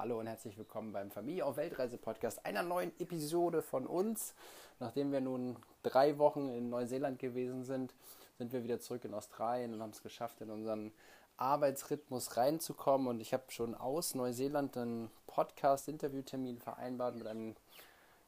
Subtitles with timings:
[0.00, 4.32] Hallo und herzlich willkommen beim Familie auf Weltreise Podcast, einer neuen Episode von uns.
[4.78, 7.92] Nachdem wir nun drei Wochen in Neuseeland gewesen sind,
[8.38, 10.92] sind wir wieder zurück in Australien und haben es geschafft, in unseren
[11.36, 13.08] Arbeitsrhythmus reinzukommen.
[13.08, 17.56] Und ich habe schon aus Neuseeland einen Podcast-Interviewtermin vereinbart mit einem,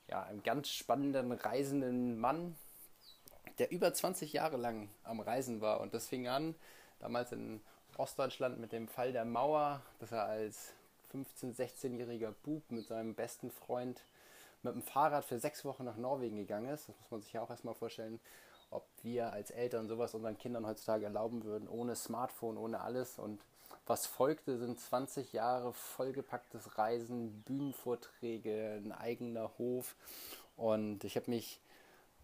[0.08, 2.56] ja, einem ganz spannenden reisenden Mann,
[3.60, 5.80] der über 20 Jahre lang am Reisen war.
[5.80, 6.56] Und das fing an,
[6.98, 7.60] damals in
[7.96, 10.74] Ostdeutschland mit dem Fall der Mauer, dass er als
[11.14, 14.04] 15-, 16-jähriger Bub mit seinem besten Freund
[14.62, 16.88] mit dem Fahrrad für sechs Wochen nach Norwegen gegangen ist.
[16.88, 18.20] Das muss man sich ja auch erstmal vorstellen,
[18.70, 23.18] ob wir als Eltern sowas unseren Kindern heutzutage erlauben würden, ohne Smartphone, ohne alles.
[23.18, 23.40] Und
[23.86, 29.96] was folgte, sind 20 Jahre vollgepacktes Reisen, Bühnenvorträge, ein eigener Hof.
[30.56, 31.60] Und ich habe mich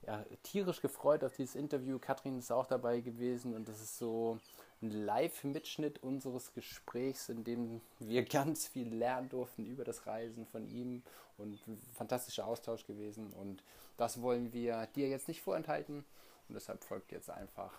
[0.07, 1.99] ja, tierisch gefreut auf dieses Interview.
[1.99, 4.39] Katrin ist auch dabei gewesen und das ist so
[4.83, 10.69] ein Live-Mitschnitt unseres Gesprächs, in dem wir ganz viel lernen durften über das Reisen von
[10.69, 11.03] ihm
[11.39, 13.33] und ein fantastischer Austausch gewesen.
[13.33, 13.63] Und
[13.97, 16.05] das wollen wir dir jetzt nicht vorenthalten
[16.49, 17.73] und deshalb folgt jetzt einfach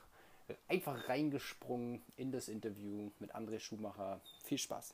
[0.67, 4.21] einfach reingesprungen in das Interview mit André Schumacher.
[4.43, 4.93] Viel Spaß!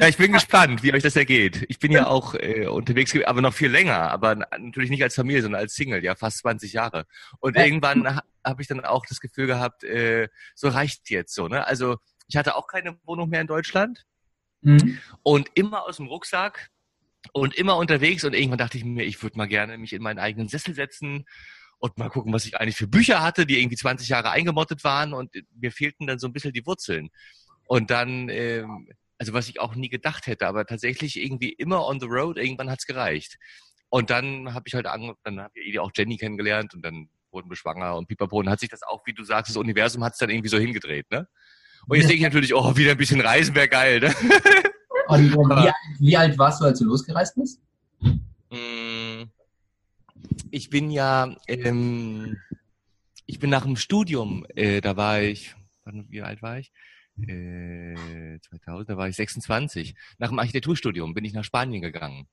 [0.00, 1.64] Ja, ich bin gespannt, wie euch das ergeht.
[1.68, 5.42] Ich bin ja auch äh, unterwegs, aber noch viel länger, aber natürlich nicht als Familie,
[5.42, 7.06] sondern als Single, ja, fast 20 Jahre.
[7.40, 11.48] Und irgendwann ha habe ich dann auch das Gefühl gehabt, äh, so reicht jetzt so,
[11.48, 11.66] ne?
[11.66, 11.96] Also
[12.28, 14.04] ich hatte auch keine Wohnung mehr in Deutschland
[14.60, 14.98] mhm.
[15.22, 16.70] und immer aus dem Rucksack
[17.32, 20.18] und immer unterwegs und irgendwann dachte ich mir, ich würde mal gerne mich in meinen
[20.18, 21.24] eigenen Sessel setzen
[21.78, 25.14] und mal gucken, was ich eigentlich für Bücher hatte, die irgendwie 20 Jahre eingemottet waren
[25.14, 27.10] und mir fehlten dann so ein bisschen die Wurzeln.
[27.66, 32.00] Und dann ähm, also was ich auch nie gedacht hätte, aber tatsächlich irgendwie immer on
[32.00, 33.38] the road, irgendwann hat's gereicht.
[33.88, 37.50] Und dann habe ich halt an, dann habe ich auch Jenny kennengelernt und dann wurden
[37.50, 40.18] wir schwanger und pipapo und hat sich das auch, wie du sagst, das Universum hat's
[40.18, 41.28] dann irgendwie so hingedreht, ne?
[41.86, 44.14] Und jetzt denke ich natürlich, oh, wieder ein bisschen reisen wäre geil, ne?
[45.06, 47.60] Und wie, wie, alt warst du, als du losgereist bist?
[48.00, 49.24] Mm,
[50.50, 52.38] ich bin ja, ähm,
[53.26, 56.72] ich bin nach dem Studium, äh, da war ich, wie alt war ich?
[57.20, 59.94] Äh, 2000, da war ich 26.
[60.18, 62.26] Nach dem Architekturstudium bin ich nach Spanien gegangen.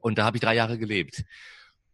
[0.00, 1.24] Und da habe ich drei Jahre gelebt.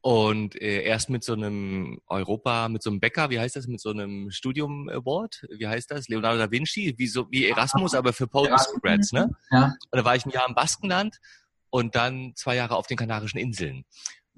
[0.00, 3.80] Und äh, erst mit so einem Europa, mit so einem Bäcker, wie heißt das, mit
[3.80, 6.08] so einem Studium Award, wie heißt das?
[6.08, 9.30] Leonardo da Vinci, wie so wie Erasmus, aber für Postgrads, ne?
[9.52, 9.66] Ja.
[9.66, 11.18] Und da war ich ein Jahr im Baskenland
[11.70, 13.84] und dann zwei Jahre auf den Kanarischen Inseln.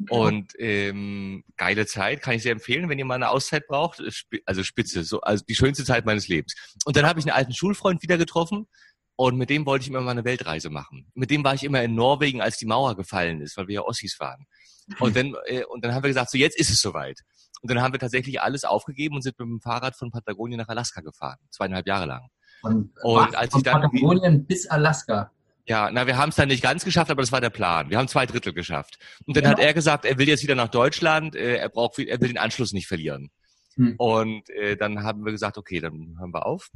[0.09, 4.03] Und ähm, geile Zeit, kann ich sehr empfehlen, wenn ihr mal eine Auszeit braucht.
[4.45, 6.55] Also spitze, so also die schönste Zeit meines Lebens.
[6.85, 8.67] Und dann habe ich einen alten Schulfreund wieder getroffen
[9.17, 11.07] und mit dem wollte ich immer mal eine Weltreise machen.
[11.15, 13.83] Mit dem war ich immer in Norwegen, als die Mauer gefallen ist, weil wir ja
[13.83, 14.47] Ossis waren.
[14.99, 17.21] Und dann, äh, und dann haben wir gesagt, so jetzt ist es soweit.
[17.63, 20.69] Und dann haben wir tatsächlich alles aufgegeben und sind mit dem Fahrrad von Patagonien nach
[20.69, 22.29] Alaska gefahren, zweieinhalb Jahre lang.
[22.63, 25.31] Und, und als ich dann Patagonien bis Alaska.
[25.67, 27.89] Ja, na, wir haben es dann nicht ganz geschafft, aber das war der Plan.
[27.89, 28.99] Wir haben zwei Drittel geschafft.
[29.25, 29.51] Und dann ja.
[29.51, 32.39] hat er gesagt, er will jetzt wieder nach Deutschland, äh, er braucht, er will den
[32.39, 33.31] Anschluss nicht verlieren.
[33.77, 33.95] Hm.
[33.97, 36.71] Und äh, dann haben wir gesagt, okay, dann hören wir auf.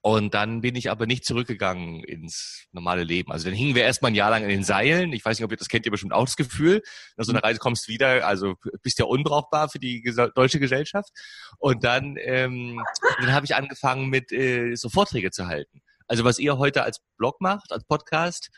[0.00, 3.30] Und dann bin ich aber nicht zurückgegangen ins normale Leben.
[3.30, 5.12] Also dann hingen wir erstmal ein Jahr lang in den Seilen.
[5.12, 6.82] Ich weiß nicht, ob ihr das kennt, ihr bestimmt auch das Gefühl.
[7.16, 10.02] Nach so einer Reise kommst du wieder, also bist ja unbrauchbar für die
[10.34, 11.10] deutsche Gesellschaft.
[11.58, 12.82] Und dann, ähm,
[13.20, 15.80] dann habe ich angefangen mit äh, so Vorträge zu halten.
[16.08, 18.50] Also was ihr heute als Blog macht, als Podcast,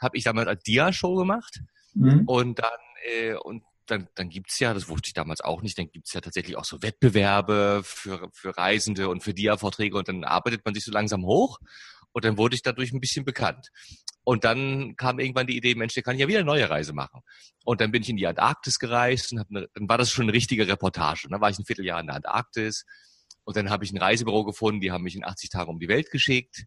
[0.00, 1.60] habe ich damals als Dia-Show gemacht.
[1.94, 2.24] Mhm.
[2.26, 2.78] Und dann,
[3.10, 6.20] äh, und dann, dann gibt's ja, das wusste ich damals auch nicht, dann gibt's ja
[6.20, 10.84] tatsächlich auch so Wettbewerbe für, für Reisende und für Dia-Vorträge und dann arbeitet man sich
[10.84, 11.58] so langsam hoch
[12.12, 13.68] und dann wurde ich dadurch ein bisschen bekannt.
[14.24, 17.20] Und dann kam irgendwann die Idee, Mensch, der kann ja wieder eine neue Reise machen.
[17.64, 20.24] Und dann bin ich in die Antarktis gereist und hab eine, dann war das schon
[20.24, 21.28] eine richtige Reportage.
[21.30, 22.84] Dann war ich ein Vierteljahr in der Antarktis
[23.44, 25.88] und dann habe ich ein Reisebüro gefunden, die haben mich in 80 Tagen um die
[25.88, 26.64] Welt geschickt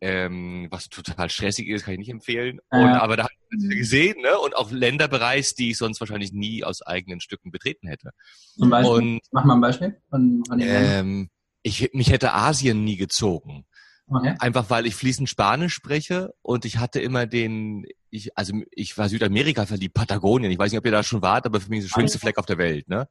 [0.00, 2.60] ähm, was total stressig ist, kann ich nicht empfehlen.
[2.70, 3.00] Und, ja.
[3.00, 4.38] Aber da habe ich gesehen, ne?
[4.38, 8.10] Und auch Länder bereist, die ich sonst wahrscheinlich nie aus eigenen Stücken betreten hätte.
[8.56, 8.92] Zum Beispiel?
[8.92, 11.30] Und, Mach mal ein Beispiel von, von ähm,
[11.62, 13.66] ich, mich hätte Asien nie gezogen.
[14.12, 14.34] Okay.
[14.40, 19.08] Einfach weil ich fließend Spanisch spreche und ich hatte immer den, ich, also ich war
[19.08, 20.50] Südamerika verliebt, Patagonien.
[20.50, 22.38] Ich weiß nicht, ob ihr da schon wart, aber für mich ist der schönste Fleck
[22.38, 23.06] auf der Welt, ne?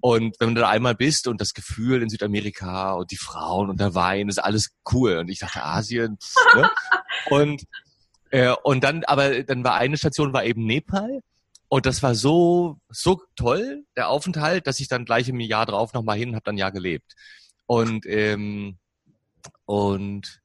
[0.00, 3.80] Und wenn du da einmal bist und das Gefühl in Südamerika und die Frauen und
[3.80, 5.18] der Wein, ist alles cool.
[5.18, 6.70] Und ich dachte, Asien, pff, ne?
[7.30, 7.64] Und,
[8.30, 11.22] äh, und dann, aber dann war eine Station, war eben Nepal.
[11.68, 15.92] Und das war so, so toll, der Aufenthalt, dass ich dann gleich im Jahr drauf
[15.92, 17.14] nochmal hin und habe dann ein Jahr gelebt.
[17.66, 18.78] Und, ähm,
[19.64, 20.40] und,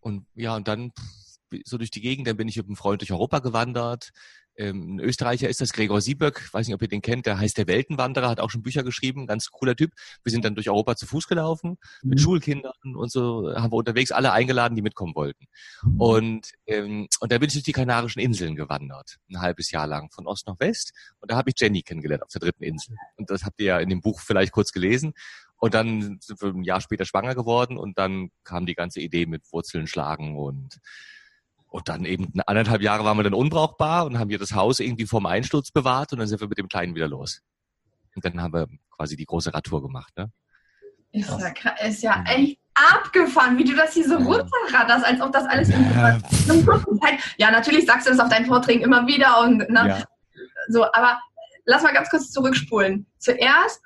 [0.00, 0.92] und ja, und dann
[1.64, 4.10] so durch die Gegend, dann bin ich mit einem Freund durch Europa gewandert,
[4.58, 7.66] ein Österreicher ist das, Gregor Sieböck, weiß nicht, ob ihr den kennt, der heißt der
[7.66, 9.92] Weltenwanderer, hat auch schon Bücher geschrieben, ganz cooler Typ.
[10.22, 12.22] Wir sind dann durch Europa zu Fuß gelaufen, mit mhm.
[12.22, 15.46] Schulkindern und so, haben wir unterwegs alle eingeladen, die mitkommen wollten.
[15.82, 16.00] Mhm.
[16.00, 20.10] Und, ähm, und da bin ich durch die Kanarischen Inseln gewandert, ein halbes Jahr lang,
[20.10, 20.92] von Ost nach West.
[21.20, 22.96] Und da habe ich Jenny kennengelernt auf der dritten Insel.
[23.16, 25.14] Und das habt ihr ja in dem Buch vielleicht kurz gelesen.
[25.56, 29.26] Und dann sind wir ein Jahr später schwanger geworden und dann kam die ganze Idee
[29.26, 30.80] mit Wurzeln schlagen und
[31.72, 35.06] und dann eben anderthalb Jahre waren wir dann unbrauchbar und haben hier das Haus irgendwie
[35.06, 37.40] vorm Einsturz bewahrt und dann sind wir mit dem Kleinen wieder los.
[38.14, 40.12] Und dann haben wir quasi die große Radtour gemacht.
[40.18, 40.30] Ne?
[41.12, 45.44] Ist ja, ist ja echt abgefahren, wie du das hier so runterradderst, als ob das
[45.46, 46.18] alles in ja.
[47.38, 50.04] ja, natürlich sagst du das auf deinen Vorträgen immer wieder und ne, ja.
[50.68, 51.18] so, aber
[51.64, 53.06] lass mal ganz kurz zurückspulen.
[53.18, 53.82] Zuerst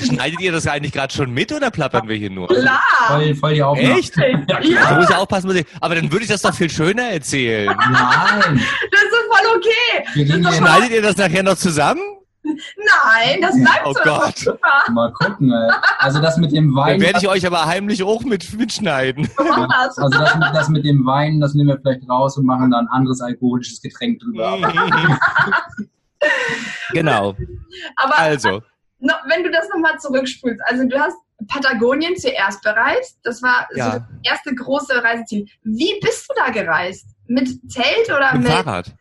[0.00, 2.46] Schneidet ihr das eigentlich gerade schon mit oder plappern wir hier nur?
[2.46, 2.80] Klar.
[3.08, 3.98] Voll, voll die Aufnahme.
[3.98, 4.16] Echt?
[4.16, 4.94] Ja, ja.
[4.94, 5.48] muss ja aufpassen.
[5.48, 7.66] Muss ich, aber dann würde ich das doch viel schöner erzählen.
[7.76, 8.60] Nein.
[8.90, 10.56] Das ist voll okay.
[10.56, 12.00] Schneidet ihr das nachher noch zusammen?
[12.44, 14.00] Nein, das bleibt oh so.
[14.00, 14.58] Oh Gott.
[14.92, 15.52] Mal gucken.
[15.52, 15.70] Ey.
[15.98, 16.92] Also das mit dem Wein.
[16.92, 19.28] Dann werde ich euch aber heimlich auch mit, mitschneiden.
[19.36, 22.86] Also das mit, das mit dem Wein, das nehmen wir vielleicht raus und machen dann
[22.86, 24.56] ein anderes alkoholisches Getränk drüber.
[26.92, 27.36] genau.
[27.96, 28.62] Aber also
[29.00, 31.16] no, wenn du das nochmal zurückspulst, also du hast
[31.46, 33.84] Patagonien zuerst bereist, das war ja.
[33.84, 35.46] so das erste große Reiseziel.
[35.62, 37.06] Wie bist du da gereist?
[37.26, 38.94] Mit Zelt oder mit, mit Fahrrad?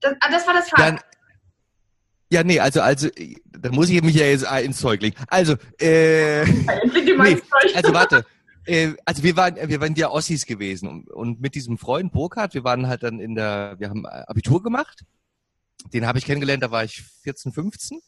[0.00, 0.94] Das, ah, das war das Fahrrad.
[0.94, 1.00] Dann,
[2.30, 3.08] ja, nee, also, also,
[3.46, 5.16] da muss ich mich ja jetzt ins Zeug legen.
[5.28, 7.38] Also, äh, nee,
[7.74, 8.26] also warte.
[8.66, 12.52] Äh, also wir waren, wir waren ja Ossis gewesen und, und mit diesem Freund Burkhardt,
[12.52, 15.04] wir waren halt dann in der, wir haben Abitur gemacht.
[15.94, 18.00] Den habe ich kennengelernt, da war ich 14, 15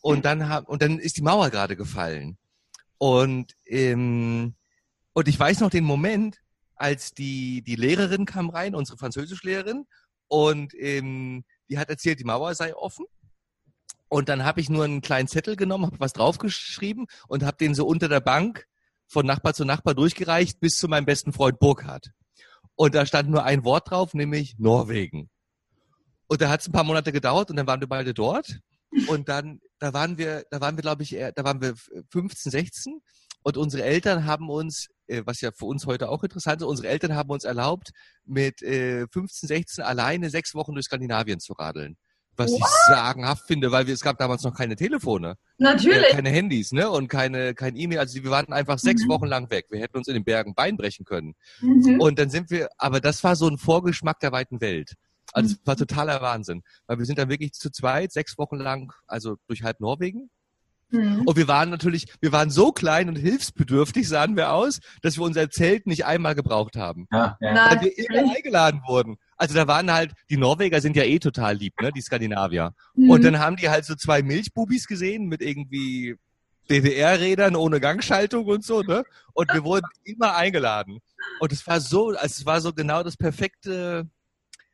[0.00, 2.38] und dann haben, und dann ist die Mauer gerade gefallen.
[2.98, 4.54] Und, ähm,
[5.12, 6.38] und ich weiß noch den Moment,
[6.76, 9.86] als die, die Lehrerin kam rein, unsere Französischlehrerin,
[10.28, 13.06] und ähm, die hat erzählt, die Mauer sei offen.
[14.08, 17.74] Und dann habe ich nur einen kleinen Zettel genommen, habe was draufgeschrieben und habe den
[17.74, 18.66] so unter der Bank
[19.06, 22.12] von Nachbar zu Nachbar durchgereicht bis zu meinem besten Freund Burkhardt.
[22.74, 25.28] Und da stand nur ein Wort drauf, nämlich Norwegen.
[26.26, 28.60] Und da hat es ein paar Monate gedauert und dann waren wir beide dort.
[29.08, 31.74] Und dann, da waren wir, da waren wir, glaube ich, da waren wir
[32.10, 33.00] 15, 16
[33.42, 36.88] und unsere Eltern haben uns, äh, was ja für uns heute auch interessant ist, unsere
[36.88, 37.90] Eltern haben uns erlaubt,
[38.24, 41.96] mit 15, 16 alleine sechs Wochen durch Skandinavien zu radeln.
[42.38, 42.60] Was What?
[42.60, 45.34] ich sagenhaft finde, weil wir, es gab damals noch keine Telefone.
[45.58, 46.10] Natürlich.
[46.10, 46.88] Äh, keine Handys, ne?
[46.88, 47.98] Und keine, kein E-Mail.
[47.98, 49.08] Also wir waren einfach sechs mhm.
[49.08, 49.66] Wochen lang weg.
[49.70, 51.34] Wir hätten uns in den Bergen Bein brechen können.
[51.60, 52.00] Mhm.
[52.00, 54.94] Und dann sind wir, aber das war so ein Vorgeschmack der weiten Welt.
[55.32, 55.78] Also es war mhm.
[55.78, 59.80] totaler Wahnsinn, weil wir sind dann wirklich zu zweit, sechs Wochen lang, also durch halb
[59.80, 60.30] Norwegen.
[60.90, 61.22] Mhm.
[61.26, 65.24] Und wir waren natürlich, wir waren so klein und hilfsbedürftig, sahen wir aus, dass wir
[65.24, 67.06] unser Zelt nicht einmal gebraucht haben.
[67.12, 67.70] Ja, ja.
[67.70, 69.16] Weil wir immer eingeladen wurden.
[69.36, 72.72] Also da waren halt, die Norweger sind ja eh total lieb, ne, die Skandinavier.
[72.94, 73.10] Mhm.
[73.10, 76.16] Und dann haben die halt so zwei Milchbubis gesehen mit irgendwie
[76.70, 79.04] DDR-Rädern ohne Gangschaltung und so, ne?
[79.32, 80.98] Und wir wurden immer eingeladen.
[81.40, 84.08] Und es war so, also es war so genau das perfekte,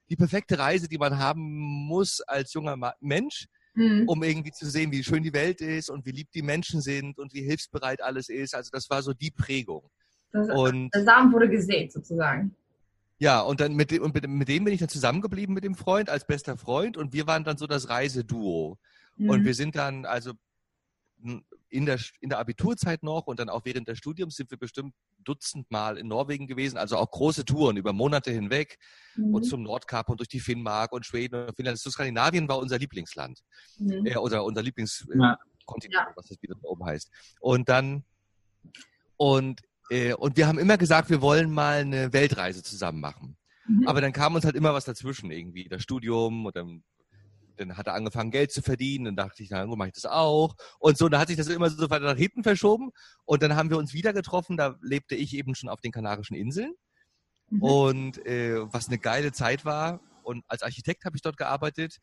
[0.08, 1.42] die perfekte Reise, die man haben
[1.86, 4.04] muss als junger Mensch, mhm.
[4.06, 7.18] um irgendwie zu sehen, wie schön die Welt ist und wie lieb die Menschen sind
[7.18, 8.54] und wie hilfsbereit alles ist.
[8.54, 9.88] Also das war so die Prägung.
[10.32, 12.54] Das, und, der Samen wurde gesät sozusagen.
[13.18, 16.10] Ja, und dann mit dem, und mit dem bin ich dann zusammengeblieben mit dem Freund
[16.10, 18.78] als bester Freund und wir waren dann so das Reiseduo.
[19.16, 19.30] Mhm.
[19.30, 20.32] Und wir sind dann, also
[21.68, 24.94] in der, in der Abiturzeit noch und dann auch während des Studiums sind wir bestimmt
[25.24, 28.78] dutzendmal in Norwegen gewesen, also auch große Touren über Monate hinweg
[29.16, 29.34] mhm.
[29.34, 31.78] und zum Nordkap und durch die Finnmark und Schweden und Finnland.
[31.78, 33.40] Zu Skandinavien war unser Lieblingsland
[33.78, 34.06] mhm.
[34.06, 36.12] äh, oder unser Lieblingskontinent, äh, ja.
[36.14, 37.10] was das wieder oben heißt.
[37.40, 38.04] Und dann
[39.16, 43.36] und äh, und wir haben immer gesagt, wir wollen mal eine Weltreise zusammen machen.
[43.66, 43.88] Mhm.
[43.88, 46.84] Aber dann kam uns halt immer was dazwischen irgendwie, das Studium oder dann
[47.76, 49.04] hat er angefangen, Geld zu verdienen.
[49.04, 50.54] Dann dachte ich, na, wo mache ich das auch?
[50.78, 52.90] Und so, dann hat sich das immer so weiter nach hinten verschoben.
[53.24, 54.56] Und dann haben wir uns wieder getroffen.
[54.56, 56.74] Da lebte ich eben schon auf den Kanarischen Inseln.
[57.50, 57.62] Mhm.
[57.62, 60.00] Und äh, was eine geile Zeit war.
[60.22, 61.98] Und als Architekt habe ich dort gearbeitet.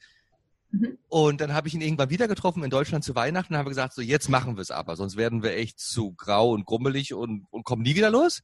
[0.72, 0.98] Mhm.
[1.10, 3.94] Und dann habe ich ihn irgendwann wieder getroffen in Deutschland zu Weihnachten und habe gesagt,
[3.94, 7.46] so jetzt machen wir es aber, sonst werden wir echt zu grau und grummelig und,
[7.50, 8.42] und kommen nie wieder los.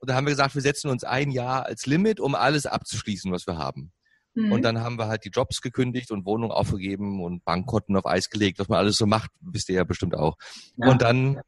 [0.00, 3.32] Und dann haben wir gesagt, wir setzen uns ein Jahr als Limit, um alles abzuschließen,
[3.32, 3.92] was wir haben.
[4.38, 4.52] Mhm.
[4.52, 8.30] Und dann haben wir halt die Jobs gekündigt und Wohnungen aufgegeben und Bankkonten auf Eis
[8.30, 10.36] gelegt, was man alles so macht, wisst ihr ja bestimmt auch.
[10.76, 10.90] Ja.
[10.90, 11.40] Und dann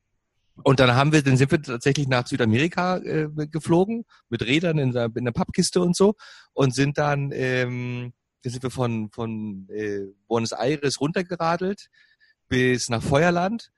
[0.63, 4.93] und dann haben wir, dann sind wir tatsächlich nach Südamerika äh, geflogen mit Rädern in
[4.93, 6.17] der, in der Pappkiste und so
[6.53, 11.89] und sind dann ähm, da sind wir von, von äh, Buenos Aires runtergeradelt
[12.49, 13.71] bis nach Feuerland.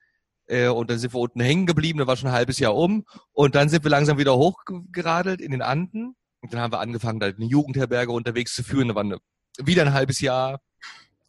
[0.46, 3.04] Äh, und dann sind wir unten hängen geblieben, da war schon ein halbes Jahr um.
[3.32, 6.16] Und dann sind wir langsam wieder hochgeradelt in den Anden.
[6.42, 8.88] Und dann haben wir angefangen, da eine Jugendherberge unterwegs zu führen.
[8.88, 9.16] Da waren
[9.58, 10.60] wieder ein halbes Jahr.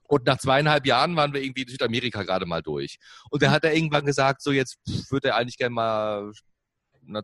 [0.08, 3.00] Und nach zweieinhalb Jahren waren wir irgendwie in Südamerika gerade mal durch.
[3.30, 4.78] Und dann hat er irgendwann gesagt, so jetzt
[5.10, 6.32] würde er eigentlich gerne mal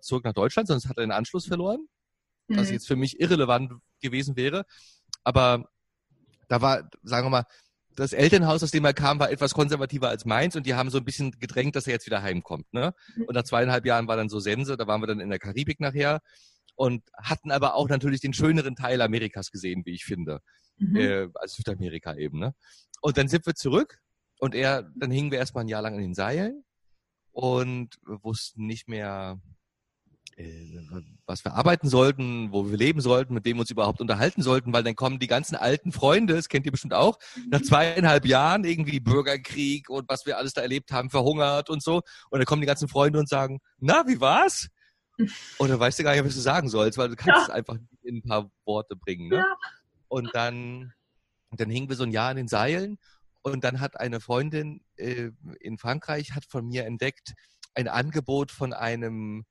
[0.01, 1.87] zurück nach Deutschland, sonst hat er den Anschluss verloren.
[2.47, 2.57] Mhm.
[2.57, 4.65] Was jetzt für mich irrelevant gewesen wäre.
[5.23, 5.69] Aber
[6.47, 7.45] da war, sagen wir mal,
[7.95, 10.99] das Elternhaus, aus dem er kam, war etwas konservativer als meins und die haben so
[10.99, 12.71] ein bisschen gedrängt, dass er jetzt wieder heimkommt.
[12.71, 12.93] Ne?
[13.15, 13.23] Mhm.
[13.23, 15.79] Und nach zweieinhalb Jahren war dann so Sense, da waren wir dann in der Karibik
[15.79, 16.21] nachher
[16.79, 20.39] und hatten aber auch natürlich den schöneren Teil Amerikas gesehen, wie ich finde.
[20.77, 20.95] Mhm.
[20.95, 22.39] Äh, also Südamerika eben.
[22.39, 22.55] Ne?
[23.01, 23.99] Und dann sind wir zurück
[24.39, 26.63] und er, dann hingen wir erstmal ein Jahr lang in den Seilen
[27.33, 29.41] und wussten nicht mehr,
[30.37, 30.63] äh,
[31.25, 34.71] was wir arbeiten sollten, wo wir leben sollten, mit wem wir uns überhaupt unterhalten sollten,
[34.71, 37.19] weil dann kommen die ganzen alten Freunde, das kennt ihr bestimmt auch,
[37.51, 42.03] nach zweieinhalb Jahren irgendwie Bürgerkrieg und was wir alles da erlebt haben, verhungert und so.
[42.29, 44.69] Und dann kommen die ganzen Freunde und sagen, na, wie war's?
[45.57, 47.43] Und dann weißt du gar nicht, was du sagen sollst, weil du kannst ja.
[47.43, 49.29] es einfach in ein paar Worte bringen.
[49.29, 49.37] Ne?
[49.37, 49.57] Ja.
[50.07, 50.93] Und dann,
[51.51, 52.97] dann hingen wir so ein Jahr in den Seilen
[53.41, 57.33] und dann hat eine Freundin äh, in Frankreich hat von mir entdeckt
[57.75, 59.45] ein Angebot von einem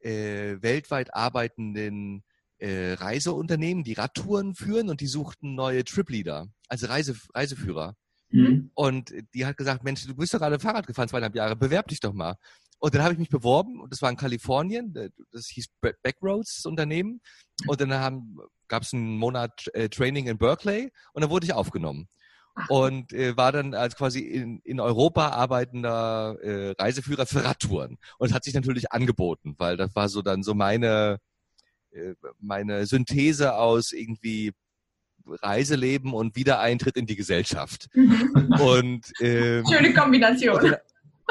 [0.00, 2.24] äh, weltweit arbeitenden
[2.58, 7.96] äh, Reiseunternehmen, die Radtouren führen und die suchten neue Tripleader, also Reise, Reiseführer.
[8.30, 8.70] Mhm.
[8.74, 12.00] Und die hat gesagt, Mensch, du bist doch gerade Fahrrad gefahren, zweieinhalb Jahre, bewerb dich
[12.00, 12.36] doch mal.
[12.80, 15.68] Und dann habe ich mich beworben und das war in Kalifornien, das hieß
[16.02, 17.20] Backroads, das Unternehmen.
[17.66, 22.08] Und dann gab es einen Monat äh, Training in Berkeley und dann wurde ich aufgenommen
[22.68, 27.98] und äh, war dann als quasi in, in Europa arbeitender äh, Reiseführer für Radtouren.
[28.18, 31.18] Und es hat sich natürlich angeboten, weil das war so dann so meine,
[31.92, 34.52] äh, meine Synthese aus irgendwie
[35.26, 37.88] Reiseleben und Wiedereintritt in die Gesellschaft.
[37.94, 38.56] Mhm.
[38.60, 40.64] und ähm, Schöne Kombination.
[40.64, 40.78] Und,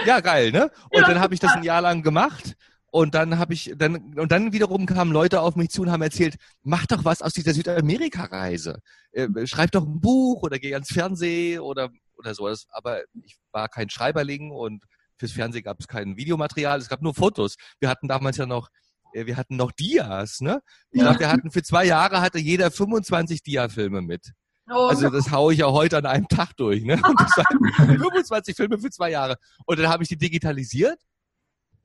[0.06, 0.72] ja, geil, ne?
[0.92, 2.56] Und ja, dann habe ich das ein Jahr lang gemacht
[2.92, 6.02] und dann habe ich dann und dann wiederum kamen Leute auf mich zu und haben
[6.02, 8.80] erzählt, mach doch was aus dieser Südamerika-Reise.
[9.12, 12.66] Äh, schreib doch ein Buch oder geh ans Fernsehen oder oder sowas.
[12.72, 14.84] Aber ich war kein Schreiberling und
[15.18, 17.56] fürs Fernsehen gab es kein Videomaterial, es gab nur Fotos.
[17.80, 18.70] Wir hatten damals ja noch
[19.14, 20.62] äh, wir hatten noch Dias, ne?
[20.92, 21.08] Ich ja.
[21.08, 24.34] glaube, wir hatten für zwei Jahre hatte jeder 25 Dia-Filme mit.
[24.72, 26.94] Oh, also das haue ich ja heute an einem Tag durch, ne?
[26.96, 29.38] Und das waren 25 Filme für zwei Jahre.
[29.66, 31.00] Und dann habe ich die digitalisiert.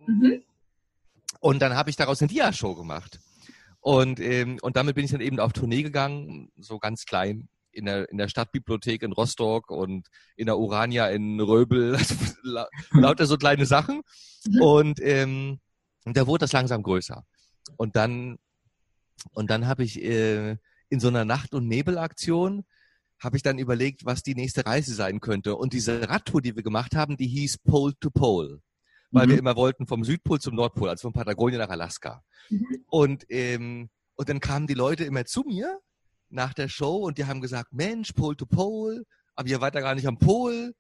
[0.07, 0.43] Mhm.
[1.41, 3.21] Und dann habe ich daraus eine Dia-Show gemacht.
[3.81, 7.87] Und, ähm, und damit bin ich dann eben auf Tournee gegangen, so ganz klein, in
[7.87, 12.14] der, in der Stadtbibliothek in Rostock und in der Urania in Röbel, also
[12.93, 14.03] lauter so kleine Sachen.
[14.47, 14.62] Mhm.
[14.62, 15.61] Und ähm,
[16.05, 17.25] da wurde das langsam größer.
[17.76, 18.38] Und dann,
[19.33, 20.57] und dann habe ich äh,
[20.95, 22.65] in so einer Nacht- und Nebelaktion
[23.23, 25.57] habe ich dann überlegt, was die nächste Reise sein könnte.
[25.57, 28.61] Und diese Radtour, die wir gemacht haben, die hieß Pole to Pole
[29.15, 29.31] weil mhm.
[29.31, 32.23] wir immer wollten vom Südpol zum Nordpol, also von Patagonien nach Alaska.
[32.51, 32.85] Mhm.
[32.89, 35.79] Und, ähm, und dann kamen die Leute immer zu mir
[36.31, 39.05] nach der Show und die haben gesagt, Mensch, Pol to Pol,
[39.37, 40.75] aber ihr weiter gar nicht am Pol.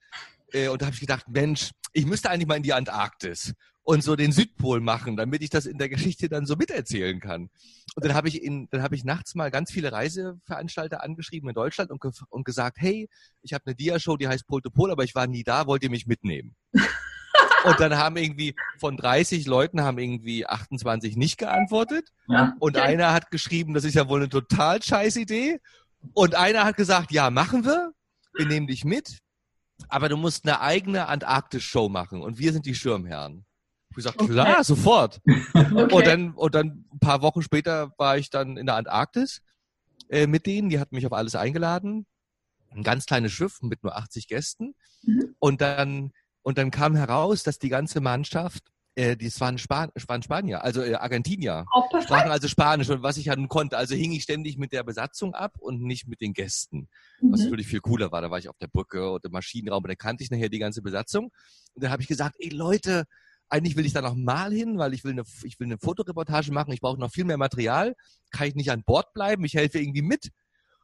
[0.52, 4.02] Äh, und da habe ich gedacht, Mensch, ich müsste eigentlich mal in die Antarktis und
[4.02, 7.50] so den Südpol machen, damit ich das in der Geschichte dann so miterzählen kann.
[7.94, 11.54] Und dann habe ich in, dann habe ich nachts mal ganz viele Reiseveranstalter angeschrieben in
[11.54, 13.08] Deutschland und, ge und gesagt, hey,
[13.42, 15.82] ich habe eine Dia-Show, die heißt Pol to Pol, aber ich war nie da, wollt
[15.82, 16.56] ihr mich mitnehmen?
[17.64, 22.10] Und dann haben irgendwie von 30 Leuten haben irgendwie 28 nicht geantwortet.
[22.28, 22.54] Ja.
[22.58, 25.60] Und einer hat geschrieben, das ist ja wohl eine total scheiß Idee.
[26.12, 27.92] Und einer hat gesagt, ja, machen wir.
[28.34, 29.20] Wir nehmen dich mit.
[29.88, 32.20] Aber du musst eine eigene Antarktis-Show machen.
[32.20, 33.46] Und wir sind die Schirmherren.
[33.94, 34.32] Ich gesagt, okay.
[34.32, 35.20] klar, sofort.
[35.54, 35.94] Okay.
[35.94, 39.42] Und dann, und dann ein paar Wochen später war ich dann in der Antarktis
[40.08, 40.68] äh, mit denen.
[40.68, 42.06] Die hatten mich auf alles eingeladen.
[42.70, 44.74] Ein ganz kleines Schiff mit nur 80 Gästen.
[45.02, 45.34] Mhm.
[45.38, 46.12] Und dann
[46.44, 48.64] und dann kam heraus, dass die ganze Mannschaft,
[48.96, 53.16] äh, die waren, Span waren Spanier, also äh, Argentinier, oh, sprachen also Spanisch und was
[53.16, 53.78] ich ja nun konnte.
[53.78, 56.88] Also hing ich ständig mit der Besatzung ab und nicht mit den Gästen.
[57.20, 57.32] Mhm.
[57.32, 58.20] Was natürlich viel cooler war.
[58.20, 60.58] Da war ich auf der Brücke oder im Maschinenraum und da kannte ich nachher die
[60.58, 61.32] ganze Besatzung.
[61.72, 63.04] Und dann habe ich gesagt, ey Leute,
[63.54, 66.50] eigentlich will ich da noch mal hin, weil ich will eine, ich will eine Fotoreportage
[66.50, 66.72] machen.
[66.72, 67.94] Ich brauche noch viel mehr Material.
[68.32, 69.44] Kann ich nicht an Bord bleiben?
[69.44, 70.30] Ich helfe irgendwie mit.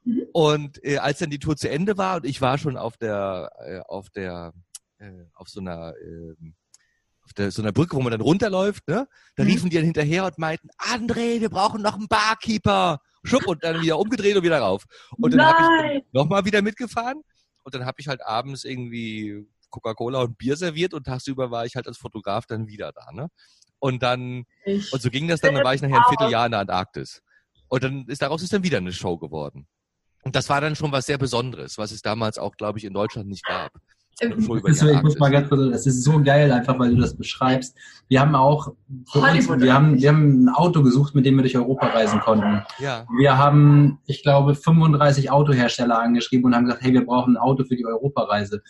[0.04, 0.22] Mhm.
[0.32, 3.50] Und äh, als dann die Tour zu Ende war und ich war schon auf der
[3.66, 4.52] äh, auf der
[4.98, 6.34] äh, auf so einer äh,
[7.24, 9.08] auf der, so einer Brücke, wo man dann runterläuft, ne?
[9.34, 9.50] Da mhm.
[9.50, 13.00] riefen die dann hinterher und meinten, André, wir brauchen noch einen Barkeeper.
[13.22, 14.84] Schupp und dann wieder umgedreht und wieder rauf.
[15.18, 17.22] Und dann habe ich nochmal wieder mitgefahren
[17.62, 21.76] und dann habe ich halt abends irgendwie Coca-Cola und Bier serviert und tagsüber war ich
[21.76, 23.28] halt als Fotograf dann wieder da, ne?
[23.78, 26.52] Und dann, ich und so ging das dann, dann war ich nachher ein Vierteljahr in
[26.52, 27.22] der Antarktis.
[27.68, 29.66] Und dann ist daraus ist dann wieder eine Show geworden.
[30.22, 32.92] Und das war dann schon was sehr Besonderes, was es damals auch, glaube ich, in
[32.92, 33.72] Deutschland nicht gab.
[34.20, 37.76] Ähm, ich muss mal ganz kurz, es ist so geil, einfach weil du das beschreibst.
[38.08, 38.72] Wir haben auch
[39.14, 42.62] uns, wir haben, wir haben ein Auto gesucht, mit dem wir durch Europa reisen konnten.
[42.78, 43.06] Ja.
[43.16, 47.64] Wir haben, ich glaube, 35 Autohersteller angeschrieben und haben gesagt, hey, wir brauchen ein Auto
[47.64, 48.62] für die Europareise.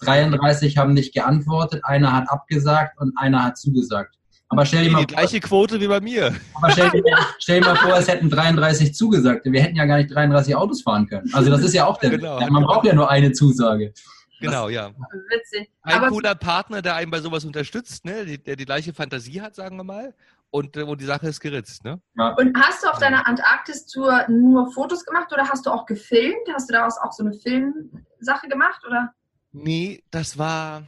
[0.00, 4.18] 33 haben nicht geantwortet, einer hat abgesagt und einer hat zugesagt.
[4.50, 6.34] Aber stell dir mal die vor, gleiche Quote wie bei mir.
[6.54, 7.02] Aber stell dir,
[7.38, 9.44] stell dir mal vor, es hätten 33 zugesagt.
[9.44, 11.28] Wir hätten ja gar nicht 33 Autos fahren können.
[11.34, 12.10] Also das ist ja auch der.
[12.10, 12.40] Genau.
[12.48, 13.92] Man braucht ja nur eine Zusage.
[14.40, 14.90] Genau, ja.
[15.30, 15.70] Witzig.
[15.82, 18.38] Ein Aber cooler Partner, der einen bei sowas unterstützt, ne?
[18.38, 20.14] der die gleiche Fantasie hat, sagen wir mal.
[20.50, 21.84] Und äh, wo die Sache ist geritzt.
[21.84, 22.00] Ne?
[22.16, 22.34] Ja.
[22.38, 26.48] Und hast du auf deiner Antarktis-Tour nur Fotos gemacht oder hast du auch gefilmt?
[26.54, 28.80] Hast du daraus auch so eine Filmsache gemacht?
[28.86, 29.12] Oder?
[29.52, 30.86] Nee, das war,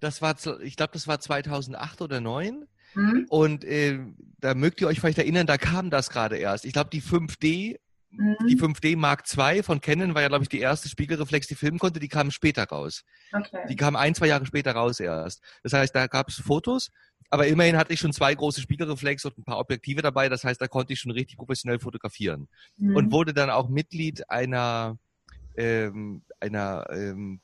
[0.00, 2.66] das war, ich glaube, das war 2008 oder 2009.
[2.94, 3.26] Mhm.
[3.28, 4.00] Und äh,
[4.38, 6.64] da mögt ihr euch vielleicht erinnern, da kam das gerade erst.
[6.64, 7.78] Ich glaube, die 5D
[8.12, 8.36] Mhm.
[8.46, 11.78] Die 5D Mark II von Canon war ja, glaube ich, die erste Spiegelreflex, die filmen
[11.78, 13.04] konnte, die kam später raus.
[13.32, 13.66] Okay.
[13.68, 15.42] Die kam ein, zwei Jahre später raus erst.
[15.62, 16.90] Das heißt, da gab es Fotos,
[17.30, 20.28] aber immerhin hatte ich schon zwei große Spiegelreflex und ein paar Objektive dabei.
[20.28, 22.48] Das heißt, da konnte ich schon richtig professionell fotografieren.
[22.76, 22.96] Mhm.
[22.96, 24.98] Und wurde dann auch Mitglied einer,
[25.56, 27.40] ähm, einer, ähm,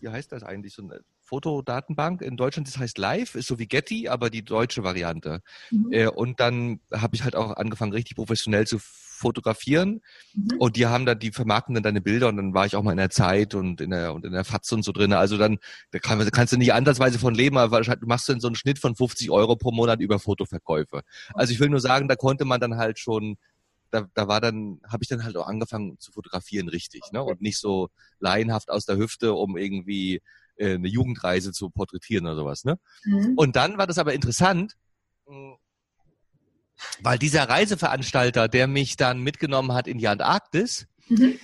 [0.00, 3.66] wie heißt das eigentlich, so eine Fotodatenbank in Deutschland, das heißt Live, ist so wie
[3.66, 5.40] Getty, aber die deutsche Variante.
[5.70, 5.92] Mhm.
[5.92, 10.02] Äh, und dann habe ich halt auch angefangen, richtig professionell zu fotografieren.
[10.34, 10.58] Mhm.
[10.58, 12.92] Und die haben dann, die vermarkten dann deine Bilder und dann war ich auch mal
[12.92, 15.12] in der Zeit und in der und in der FATS und so drin.
[15.12, 15.58] Also dann
[15.90, 18.78] da kann, kannst du nicht ansatzweise von leben, aber du machst dann so einen Schnitt
[18.78, 21.02] von 50 Euro pro Monat über Fotoverkäufe.
[21.34, 23.36] Also ich will nur sagen, da konnte man dann halt schon
[23.96, 27.22] da, da war dann, habe ich dann halt auch angefangen zu fotografieren richtig, ne?
[27.22, 27.88] Und nicht so
[28.20, 30.20] laienhaft aus der Hüfte, um irgendwie
[30.56, 32.64] äh, eine Jugendreise zu porträtieren oder sowas.
[32.64, 32.78] Ne?
[33.04, 33.34] Mhm.
[33.36, 34.76] Und dann war das aber interessant,
[37.00, 41.38] weil dieser Reiseveranstalter, der mich dann mitgenommen hat in die Antarktis, mhm.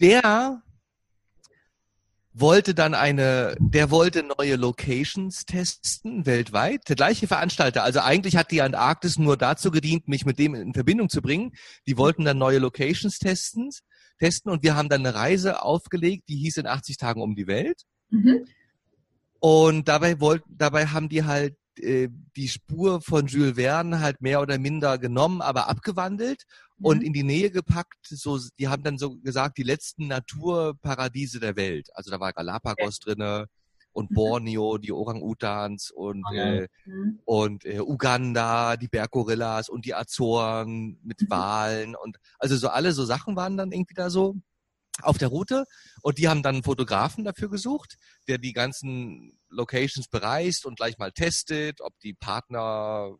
[0.00, 0.62] der
[2.38, 6.88] wollte dann eine, der wollte neue Locations testen weltweit.
[6.88, 7.82] Der gleiche Veranstalter.
[7.82, 11.52] Also eigentlich hat die Antarktis nur dazu gedient, mich mit dem in Verbindung zu bringen.
[11.86, 13.70] Die wollten dann neue Locations testen,
[14.18, 17.46] testen und wir haben dann eine Reise aufgelegt, die hieß in 80 Tagen um die
[17.46, 17.82] Welt.
[18.10, 18.46] Mhm.
[19.40, 24.40] Und dabei wollten, dabei haben die halt äh, die Spur von Jules Verne halt mehr
[24.40, 26.44] oder minder genommen, aber abgewandelt.
[26.80, 28.06] Und in die Nähe gepackt.
[28.06, 31.88] So, die haben dann so gesagt, die letzten Naturparadiese der Welt.
[31.94, 33.14] Also da war Galapagos okay.
[33.14, 33.46] drinne
[33.96, 34.14] und mhm.
[34.14, 36.64] Borneo, die Orang-Utans und, okay.
[36.64, 37.18] äh, mhm.
[37.24, 41.30] und äh, Uganda, die Berggorillas und die Azoren mit mhm.
[41.30, 44.36] Walen und also so alle so Sachen waren dann irgendwie da so
[45.02, 45.64] auf der Route
[46.02, 47.96] und die haben dann einen Fotografen dafür gesucht,
[48.28, 53.14] der die ganzen Locations bereist und gleich mal testet, ob die Partner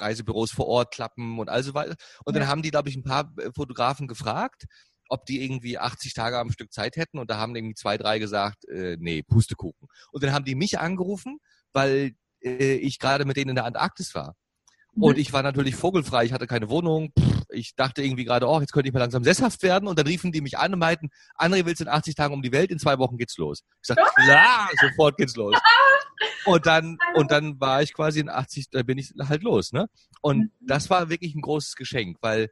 [0.00, 1.96] Reisebüros vor Ort klappen und also weiter.
[2.24, 2.40] Und ja.
[2.40, 4.64] dann haben die, glaube ich, ein paar äh, Fotografen gefragt,
[5.08, 8.18] ob die irgendwie 80 Tage am Stück Zeit hätten und da haben irgendwie zwei, drei
[8.18, 9.88] gesagt, äh, nee, Pustekuchen.
[10.10, 11.38] Und dann haben die mich angerufen,
[11.72, 14.34] weil äh, ich gerade mit denen in der Antarktis war.
[14.98, 17.12] Und ich war natürlich vogelfrei, ich hatte keine Wohnung.
[17.50, 19.88] Ich dachte irgendwie gerade, oh, jetzt könnte ich mal langsam sesshaft werden.
[19.88, 22.40] Und dann riefen die mich an und meinten, André, willst du in 80 Tagen um
[22.40, 22.70] die Welt?
[22.70, 23.62] In zwei Wochen geht's los.
[23.82, 25.54] Ich sagte, klar, sofort geht's los.
[26.44, 29.88] Und dann, und dann war ich quasi in 80, da bin ich halt los, ne?
[30.20, 30.50] Und mhm.
[30.60, 32.50] das war wirklich ein großes Geschenk, weil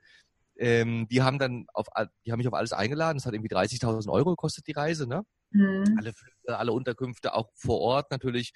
[0.57, 1.87] ähm, die haben dann auf,
[2.25, 3.19] die haben mich auf alles eingeladen.
[3.19, 5.25] Das hat irgendwie 30.000 Euro gekostet, die Reise, ne?
[5.51, 5.97] Mhm.
[5.99, 8.53] Alle Flüge, alle Unterkünfte, auch vor Ort natürlich.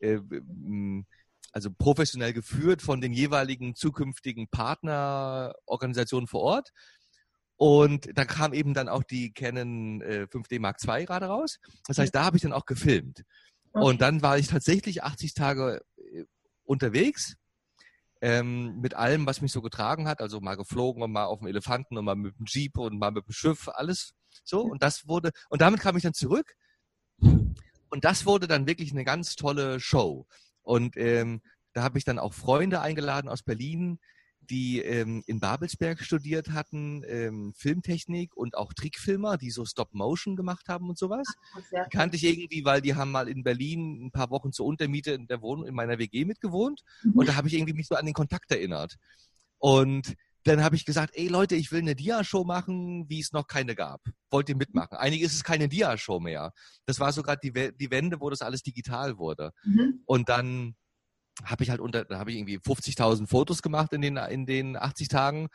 [0.00, 0.18] Äh,
[1.52, 6.70] also professionell geführt von den jeweiligen zukünftigen Partnerorganisationen vor Ort.
[7.56, 11.58] Und da kam eben dann auch die Canon äh, 5D Mark II gerade raus.
[11.86, 13.24] Das heißt, da habe ich dann auch gefilmt.
[13.72, 16.24] Und dann war ich tatsächlich 80 Tage äh,
[16.64, 17.36] unterwegs
[18.20, 20.20] ähm, mit allem, was mich so getragen hat.
[20.20, 23.10] Also mal geflogen und mal auf dem Elefanten und mal mit dem Jeep und mal
[23.10, 24.62] mit dem Schiff, alles so.
[24.62, 26.54] Und das wurde, und damit kam ich dann zurück.
[27.18, 30.26] Und das wurde dann wirklich eine ganz tolle Show.
[30.62, 31.40] Und ähm,
[31.72, 33.98] da habe ich dann auch Freunde eingeladen aus Berlin,
[34.46, 40.68] die ähm, in Babelsberg studiert hatten, ähm, Filmtechnik und auch Trickfilmer, die so Stop-Motion gemacht
[40.68, 41.26] haben und sowas.
[41.54, 45.12] Ach, kannte ich irgendwie, weil die haben mal in Berlin ein paar Wochen zur Untermiete
[45.12, 47.12] in der Wohnung in meiner WG mitgewohnt mhm.
[47.12, 48.96] und da habe ich irgendwie mich so an den Kontakt erinnert.
[49.58, 53.48] Und dann habe ich gesagt, ey Leute, ich will eine Dia-Show machen, wie es noch
[53.48, 54.00] keine gab.
[54.30, 54.96] Wollt ihr mitmachen?
[54.96, 56.52] Eigentlich ist es keine Dia-Show mehr.
[56.86, 59.50] Das war sogar die, die Wende, wo das alles digital wurde.
[59.64, 60.02] Mhm.
[60.04, 60.76] Und dann
[61.44, 64.76] habe ich halt unter, da habe ich irgendwie 50.000 Fotos gemacht in den, in den
[64.76, 65.48] 80 Tagen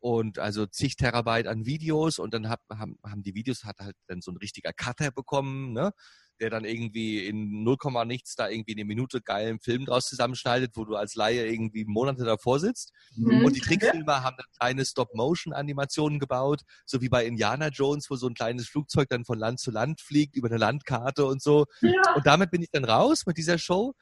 [0.00, 3.96] und also zig Terabyte an Videos und dann hab, haben, haben die Videos hat halt
[4.06, 5.92] dann so ein richtiger Cutter bekommen, ne?
[6.40, 10.84] der dann irgendwie in 0, nichts da irgendwie eine Minute geilen Film draus zusammenschneidet, wo
[10.84, 12.92] du als Laie irgendwie Monate davor sitzt.
[13.14, 13.44] Mhm.
[13.44, 18.26] Und die Trickfilmer haben dann kleine Stop-Motion-Animationen gebaut, so wie bei Indiana Jones, wo so
[18.26, 21.66] ein kleines Flugzeug dann von Land zu Land fliegt, über eine Landkarte und so.
[21.80, 22.14] Ja.
[22.16, 23.94] Und damit bin ich dann raus mit dieser Show.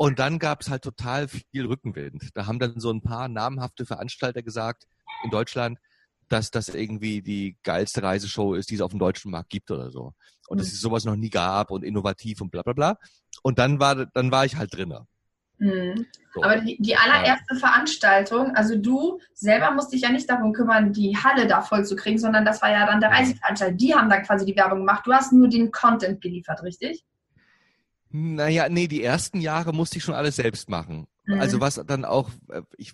[0.00, 2.30] Und dann gab es halt total viel Rückenwind.
[2.32, 4.86] Da haben dann so ein paar namhafte Veranstalter gesagt
[5.24, 5.78] in Deutschland,
[6.30, 9.90] dass das irgendwie die geilste Reiseshow ist, die es auf dem deutschen Markt gibt oder
[9.90, 10.14] so.
[10.48, 10.60] Und mhm.
[10.60, 12.96] dass es sowas noch nie gab und innovativ und bla bla bla.
[13.42, 15.06] Und dann war, dann war ich halt drinne.
[15.58, 16.06] Mhm.
[16.32, 16.44] So.
[16.44, 17.58] Aber die, die, allererste ja.
[17.58, 21.94] Veranstaltung, also du selber musst dich ja nicht darum kümmern, die Halle da voll zu
[21.94, 23.74] kriegen, sondern das war ja dann der Reiseveranstalter.
[23.74, 25.06] Die haben dann quasi die Werbung gemacht.
[25.06, 27.04] Du hast nur den Content geliefert, richtig?
[28.10, 31.06] Naja, nee, die ersten Jahre musste ich schon alles selbst machen.
[31.24, 31.40] Mhm.
[31.40, 32.92] Also was dann auch, äh, ich,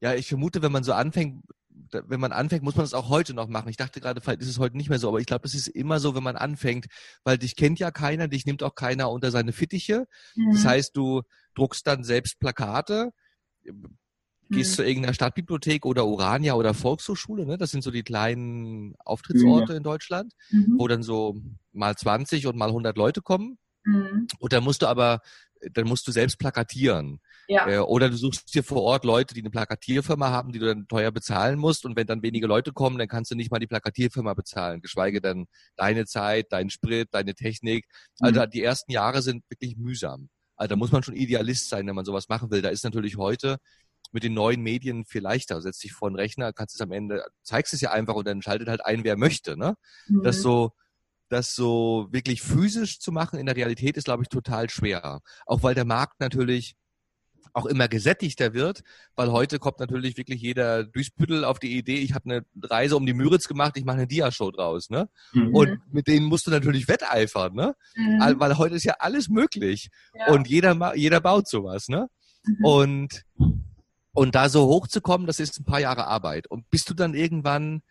[0.00, 1.42] ja, ich vermute, wenn man so anfängt,
[1.90, 3.68] wenn man anfängt, muss man das auch heute noch machen.
[3.68, 5.68] Ich dachte gerade, vielleicht ist es heute nicht mehr so, aber ich glaube, es ist
[5.68, 6.86] immer so, wenn man anfängt,
[7.24, 10.06] weil dich kennt ja keiner, dich nimmt auch keiner unter seine Fittiche.
[10.34, 10.52] Mhm.
[10.52, 11.22] Das heißt, du
[11.54, 13.12] druckst dann selbst Plakate,
[14.50, 14.74] gehst mhm.
[14.76, 17.58] zu irgendeiner Stadtbibliothek oder Urania oder Volkshochschule, ne?
[17.58, 19.76] das sind so die kleinen Auftrittsorte ja.
[19.76, 20.76] in Deutschland, mhm.
[20.78, 21.36] wo dann so
[21.72, 23.58] mal 20 und mal 100 Leute kommen.
[23.84, 24.26] Mhm.
[24.38, 25.20] Und dann musst du aber,
[25.72, 27.20] dann musst du selbst plakatieren.
[27.48, 27.68] Ja.
[27.68, 30.86] Äh, oder du suchst dir vor Ort Leute, die eine Plakatierfirma haben, die du dann
[30.86, 31.84] teuer bezahlen musst.
[31.84, 35.20] Und wenn dann wenige Leute kommen, dann kannst du nicht mal die Plakatierfirma bezahlen, geschweige
[35.20, 37.86] denn deine Zeit, dein Sprit, deine Technik.
[38.20, 38.50] Also mhm.
[38.50, 40.28] die ersten Jahre sind wirklich mühsam.
[40.56, 42.62] Also da muss man schon Idealist sein, wenn man sowas machen will.
[42.62, 43.58] Da ist natürlich heute
[44.12, 45.60] mit den neuen Medien viel leichter.
[45.62, 48.42] Setz dich vor einen Rechner, kannst es am Ende, zeigst es ja einfach und dann
[48.42, 49.56] schaltet halt ein, wer möchte.
[49.56, 49.74] Ne?
[50.08, 50.22] Mhm.
[50.22, 50.72] Das so,
[51.28, 55.20] das so wirklich physisch zu machen in der Realität ist, glaube ich, total schwer.
[55.46, 56.76] Auch weil der Markt natürlich
[57.52, 58.82] auch immer gesättigter wird,
[59.16, 63.06] weil heute kommt natürlich wirklich jeder Duisbüttel auf die Idee, ich habe eine Reise um
[63.06, 65.08] die Müritz gemacht, ich mache eine Dia-Show draus, ne?
[65.32, 65.54] Mhm.
[65.54, 67.74] Und mit denen musst du natürlich wetteifern, ne?
[67.96, 68.38] Mhm.
[68.38, 70.32] Weil heute ist ja alles möglich ja.
[70.32, 72.08] und jeder jeder baut sowas, ne?
[72.44, 72.64] Mhm.
[72.64, 73.24] Und
[74.12, 76.48] und da so hochzukommen, das ist ein paar Jahre Arbeit.
[76.48, 77.82] Und bis du dann irgendwann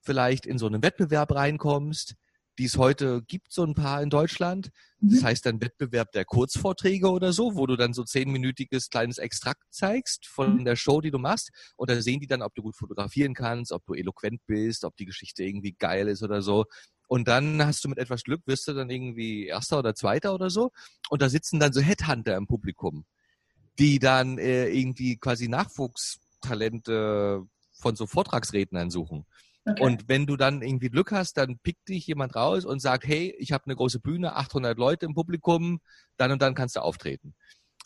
[0.00, 2.16] vielleicht in so einen Wettbewerb reinkommst,
[2.58, 4.70] die es heute gibt, so ein paar in Deutschland.
[5.00, 5.24] Das mhm.
[5.24, 10.26] heißt dann Wettbewerb der Kurzvorträge oder so, wo du dann so zehnminütiges kleines Extrakt zeigst
[10.26, 10.64] von mhm.
[10.64, 11.50] der Show, die du machst.
[11.76, 14.96] Und da sehen die dann, ob du gut fotografieren kannst, ob du eloquent bist, ob
[14.96, 16.66] die Geschichte irgendwie geil ist oder so.
[17.08, 20.50] Und dann hast du mit etwas Glück, wirst du dann irgendwie Erster oder Zweiter oder
[20.50, 20.70] so.
[21.10, 23.04] Und da sitzen dann so Headhunter im Publikum,
[23.78, 29.26] die dann äh, irgendwie quasi Nachwuchstalente von so Vortragsrednern suchen.
[29.64, 29.82] Okay.
[29.82, 33.34] Und wenn du dann irgendwie Glück hast, dann pickt dich jemand raus und sagt, hey,
[33.38, 35.80] ich habe eine große Bühne, 800 Leute im Publikum,
[36.16, 37.34] dann und dann kannst du auftreten.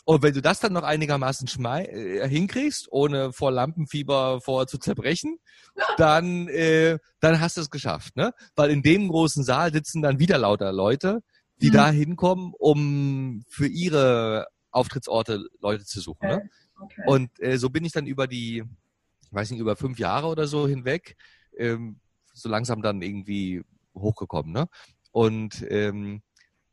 [0.09, 5.39] Und wenn du das dann noch einigermaßen äh, hinkriegst, ohne vor Lampenfieber vorher zu zerbrechen,
[5.99, 8.17] dann, äh, dann hast du es geschafft.
[8.17, 8.33] Ne?
[8.55, 11.23] Weil in dem großen Saal sitzen dann wieder lauter Leute,
[11.61, 11.75] die mhm.
[11.75, 16.29] da hinkommen, um für ihre Auftrittsorte Leute zu suchen.
[16.29, 16.35] Ne?
[16.35, 16.45] Okay.
[16.45, 16.51] Ne?
[16.79, 17.03] Okay.
[17.07, 18.63] Und äh, so bin ich dann über die,
[19.23, 21.17] ich weiß nicht, über fünf Jahre oder so hinweg
[21.57, 22.01] ähm,
[22.35, 23.63] so langsam dann irgendwie
[23.95, 24.53] hochgekommen.
[24.53, 24.67] Ne?
[25.11, 26.23] Und, ähm,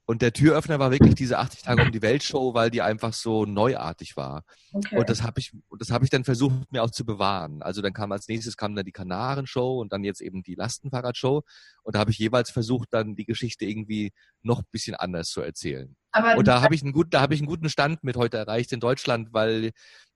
[0.05, 3.13] und der Türöffner war wirklich diese 80 Tage um die Welt Show, weil die einfach
[3.13, 4.43] so neuartig war.
[4.73, 4.97] Okay.
[4.97, 7.61] Und das habe ich, das habe ich dann versucht mir auch zu bewahren.
[7.61, 10.55] Also dann kam als nächstes kam dann die Kanaren Show und dann jetzt eben die
[10.55, 11.43] Lastenfahrrad Show.
[11.83, 15.41] Und da habe ich jeweils versucht, dann die Geschichte irgendwie noch ein bisschen anders zu
[15.41, 15.95] erzählen.
[16.11, 18.37] Aber und da habe ich einen guten, da habe ich einen guten Stand mit heute
[18.37, 19.71] erreicht in Deutschland, weil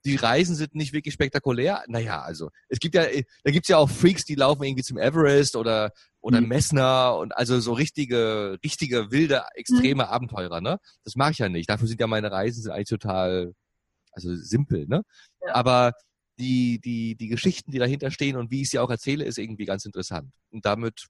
[0.06, 1.84] die Reisen sind nicht wirklich spektakulär.
[1.88, 3.04] Naja, also es gibt ja,
[3.44, 6.50] da gibt's ja auch Freaks, die laufen irgendwie zum Everest oder oder mhm.
[6.50, 10.10] Messner und also so richtige, richtige wilde, extreme mhm.
[10.10, 10.78] Abenteurer, ne?
[11.04, 11.70] Das mache ich ja nicht.
[11.70, 13.54] Dafür sind ja meine Reisen sind eigentlich total,
[14.12, 15.04] also simpel, ne?
[15.46, 15.56] Ja.
[15.56, 15.94] Aber
[16.38, 19.66] die, die, die Geschichten, die dahinter stehen und wie ich sie auch erzähle, ist irgendwie
[19.66, 20.32] ganz interessant.
[20.52, 21.08] Und damit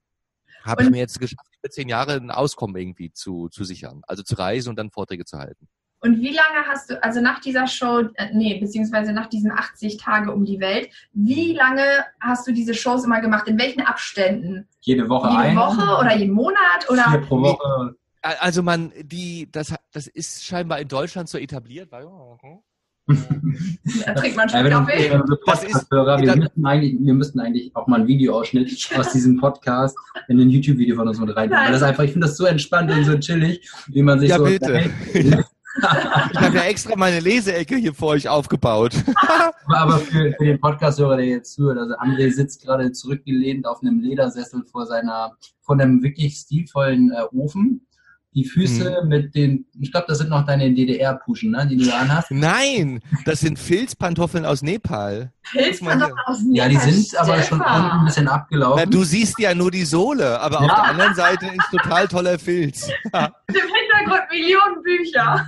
[0.63, 4.01] habe ich mir jetzt geschafft, über zehn Jahre ein Auskommen irgendwie zu, zu sichern.
[4.07, 5.67] Also zu reisen und dann Vorträge zu halten.
[5.99, 9.97] Und wie lange hast du, also nach dieser Show, äh, nee, beziehungsweise nach diesen 80
[9.97, 13.47] Tage um die Welt, wie lange hast du diese Shows immer gemacht?
[13.47, 14.67] In welchen Abständen?
[14.81, 15.59] Jede Woche Jede eine.
[15.59, 16.89] Woche oder jeden Monat?
[16.89, 17.03] Oder?
[17.09, 17.95] Vier pro Woche.
[18.21, 22.59] Also man, die, das, das ist scheinbar in Deutschland so etabliert, weil, hm?
[23.07, 25.11] Da trinkt man schon ja, Kaffee.
[25.11, 29.95] Wir, wir, wir, müssten eigentlich, wir müssten eigentlich auch mal ein Videoausschnitt aus diesem Podcast
[30.27, 31.65] in ein YouTube-Video von uns mit reinnehmen.
[31.65, 34.37] Weil das einfach, ich finde das so entspannt und so chillig, wie man sich ja,
[34.37, 34.43] so.
[34.43, 34.89] Bitte.
[35.13, 38.93] ich habe ja extra meine Leseecke hier vor euch aufgebaut.
[39.67, 44.01] Aber für, für den Podcast-Hörer, der jetzt zuhört, also André sitzt gerade zurückgelehnt auf einem
[44.01, 47.86] Ledersessel vor seiner, vor einem wirklich stilvollen äh, Ofen
[48.33, 49.07] die Füße hm.
[49.07, 52.29] mit den, ich glaube, das sind noch deine DDR-Puschen, ne, die du da anhast.
[52.29, 55.31] Nein, das sind Filzpantoffeln aus Nepal.
[55.43, 56.55] Filzpantoffeln aus Nepal?
[56.55, 58.83] Ja, die sind aber schon ein bisschen abgelaufen.
[58.83, 60.67] Na, du siehst ja nur die Sohle, aber ja.
[60.67, 62.87] auf der anderen Seite ist total toller Filz.
[62.87, 65.47] Im Hintergrund Millionen Bücher.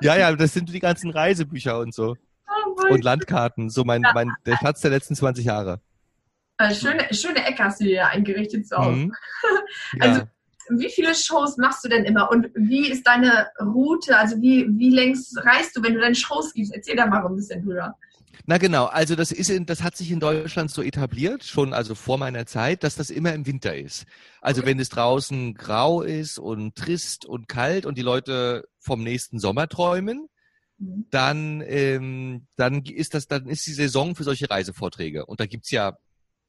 [0.00, 2.16] ja, ja, das sind die ganzen Reisebücher und so.
[2.48, 5.80] Oh und Landkarten, so mein, mein, der Schatz der letzten 20 Jahre.
[6.58, 8.96] Äh, schöne, schöne Ecke hast du hier eingerichtet zu Hause.
[8.96, 9.12] Mhm.
[10.00, 10.28] Also, ja
[10.70, 14.16] wie viele Shows machst du denn immer und wie ist deine Route?
[14.16, 16.74] Also wie, wie längst reist du, wenn du deine Shows gibst?
[16.74, 17.96] Erzähl da mal ein bisschen drüber.
[18.48, 21.96] Na genau, also das ist in, das hat sich in Deutschland so etabliert, schon also
[21.96, 24.04] vor meiner Zeit, dass das immer im Winter ist.
[24.40, 24.70] Also okay.
[24.70, 29.68] wenn es draußen grau ist und trist und kalt und die Leute vom nächsten Sommer
[29.68, 30.28] träumen,
[30.78, 31.06] mhm.
[31.10, 35.26] dann, ähm, dann ist das, dann ist die Saison für solche Reisevorträge.
[35.26, 35.96] Und da gibt's ja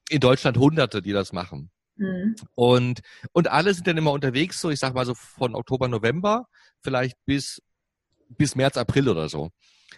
[0.09, 1.71] in Deutschland Hunderte, die das machen.
[1.97, 2.35] Mhm.
[2.55, 6.47] Und, und alle sind dann immer unterwegs, so ich sag mal so von Oktober, November,
[6.79, 7.61] vielleicht bis,
[8.29, 9.51] bis März, April oder so.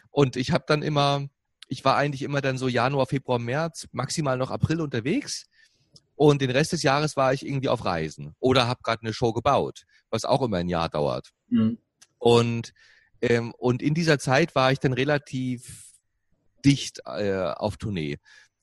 [0.09, 1.27] Und ich habe dann immer,
[1.67, 5.47] ich war eigentlich immer dann so Januar, Februar, März, maximal noch April unterwegs.
[6.15, 9.31] Und den Rest des Jahres war ich irgendwie auf Reisen oder habe gerade eine Show
[9.31, 11.31] gebaut, was auch immer ein Jahr dauert.
[11.47, 11.77] Mhm.
[12.17, 12.73] Und,
[13.21, 15.93] ähm, und in dieser Zeit war ich dann relativ
[16.65, 18.17] dicht äh, auf Tournee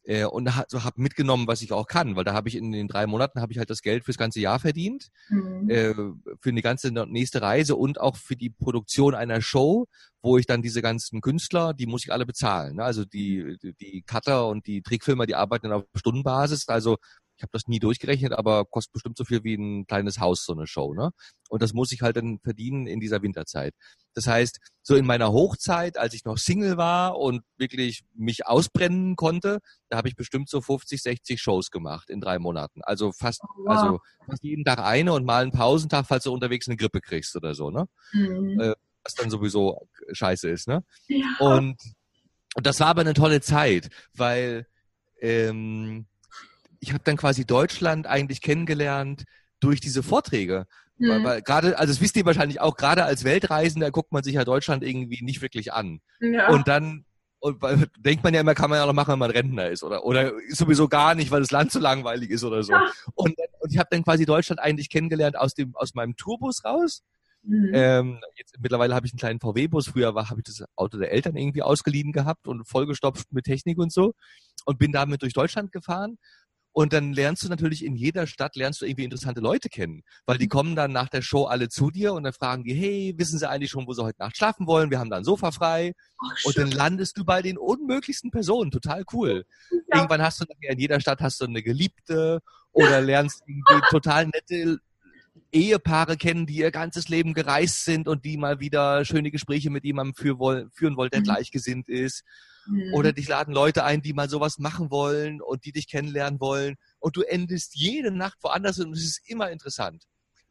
[0.07, 2.88] äh, und so habe mitgenommen, was ich auch kann, weil da habe ich in den
[2.88, 5.69] drei Monaten habe ich halt das Geld fürs ganze Jahr verdient, mhm.
[5.69, 5.95] äh,
[6.40, 9.87] für eine ganze nächste Reise und auch für die Produktion einer Show,
[10.23, 12.77] wo ich dann diese ganzen Künstler, die muss ich alle bezahlen.
[12.77, 12.85] Ne?
[12.85, 16.97] Also die, die Cutter und die Trickfilmer, die arbeiten auf Stundenbasis, also
[17.37, 20.55] ich habe das nie durchgerechnet, aber kostet bestimmt so viel wie ein kleines Haus, so
[20.55, 20.94] eine Show.
[20.94, 21.11] Ne?
[21.49, 23.75] Und das muss ich halt dann verdienen in dieser Winterzeit.
[24.14, 29.16] Das heißt, so in meiner Hochzeit, als ich noch Single war und wirklich mich ausbrennen
[29.16, 29.59] konnte,
[29.90, 32.81] da habe ich bestimmt so 50, 60 Shows gemacht in drei Monaten.
[32.83, 33.68] Also fast, oh, wow.
[33.68, 37.37] also fast jeden Tag eine und mal einen Pausentag, falls du unterwegs eine Grippe kriegst
[37.37, 37.87] oder so, ne?
[38.12, 38.61] Mhm.
[38.61, 40.83] Äh, was dann sowieso scheiße ist, ne?
[41.07, 41.27] Ja.
[41.38, 41.77] Und,
[42.55, 44.66] und das war aber eine tolle Zeit, weil
[45.20, 46.07] ähm,
[46.81, 49.25] ich habe dann quasi Deutschland eigentlich kennengelernt
[49.61, 50.67] durch diese Vorträge.
[50.99, 51.09] Mhm.
[51.09, 54.35] Weil, weil gerade, also das wisst ihr wahrscheinlich auch, gerade als Weltreisender guckt man sich
[54.35, 56.01] ja Deutschland irgendwie nicht wirklich an.
[56.21, 56.49] Ja.
[56.49, 57.05] Und dann
[57.39, 59.83] und weil, denkt man ja immer, kann man ja noch machen, wenn man Rentner ist
[59.83, 62.73] oder oder sowieso gar nicht, weil das Land zu langweilig ist oder so.
[62.73, 62.91] Ja.
[63.15, 67.03] Und, und ich habe dann quasi Deutschland eigentlich kennengelernt aus dem aus meinem Tourbus raus.
[67.43, 67.71] Mhm.
[67.75, 69.89] Ähm, jetzt mittlerweile habe ich einen kleinen VW-Bus.
[69.89, 73.93] Früher habe ich das Auto der Eltern irgendwie ausgeliehen gehabt und vollgestopft mit Technik und
[73.93, 74.15] so
[74.65, 76.19] und bin damit durch Deutschland gefahren
[76.79, 80.03] und dann lernst du natürlich in jeder Stadt, lernst du irgendwie interessante Leute kennen.
[80.27, 80.51] Weil die mhm.
[80.51, 83.49] kommen dann nach der Show alle zu dir und dann fragen die, hey, wissen sie
[83.49, 84.91] eigentlich schon, wo sie heute Nacht schlafen wollen?
[84.91, 85.95] Wir haben da ein Sofa frei.
[86.19, 88.71] Ach, und dann landest du bei den unmöglichsten Personen.
[88.71, 89.47] Total cool.
[89.71, 89.97] Ja.
[89.97, 92.41] Irgendwann hast du in jeder Stadt hast du eine Geliebte
[92.73, 94.79] oder lernst irgendwie total nette
[95.53, 99.85] Ehepaare kennen, die ihr ganzes Leben gereist sind und die mal wieder schöne Gespräche mit
[99.85, 100.39] jemandem führen
[100.97, 101.25] wollen, der mhm.
[101.25, 102.23] gleichgesinnt ist.
[102.66, 102.94] Mhm.
[102.94, 106.76] Oder dich laden Leute ein, die mal sowas machen wollen und die dich kennenlernen wollen.
[106.98, 110.05] Und du endest jede Nacht woanders und es ist immer interessant.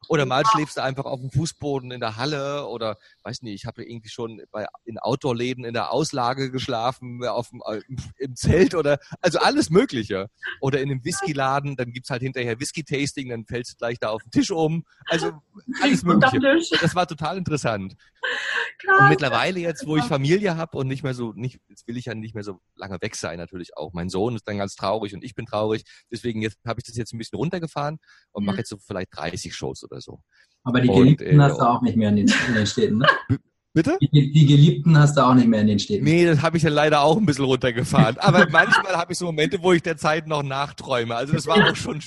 [0.07, 3.65] Oder mal schläfst du einfach auf dem Fußboden in der Halle oder weiß nicht, ich
[3.65, 7.81] habe irgendwie schon bei in Outdoor-Läden in der Auslage geschlafen, auf dem, äh,
[8.17, 10.29] im Zelt oder also alles Mögliche.
[10.61, 14.23] Oder in einem Whisky-Laden, dann gibt's halt hinterher Whisky-Tasting, dann fällst du gleich da auf
[14.23, 14.85] den Tisch um.
[15.05, 15.33] Also
[15.81, 16.39] alles Mögliche.
[16.81, 17.95] Das war total interessant.
[18.79, 19.01] Krass.
[19.01, 22.05] Und mittlerweile jetzt, wo ich Familie habe und nicht mehr so, nicht, jetzt will ich
[22.05, 23.93] ja nicht mehr so lange weg sein, natürlich auch.
[23.93, 25.83] Mein Sohn ist dann ganz traurig und ich bin traurig.
[26.11, 27.99] Deswegen jetzt habe ich das jetzt ein bisschen runtergefahren
[28.31, 28.47] und mhm.
[28.47, 30.19] mache jetzt so vielleicht 30 Shows oder so.
[30.63, 32.97] Aber die Geliebten und, äh, hast du auch nicht mehr in den, in den Städten,
[32.99, 33.07] ne?
[33.73, 33.97] Bitte?
[33.99, 36.05] Die, die, Geliebten hast du auch nicht mehr in den Städten.
[36.05, 38.17] Nee, das habe ich ja leider auch ein bisschen runtergefahren.
[38.19, 41.13] Aber manchmal habe ich so Momente, wo ich der Zeit noch nachträume.
[41.13, 42.01] Also das war auch schon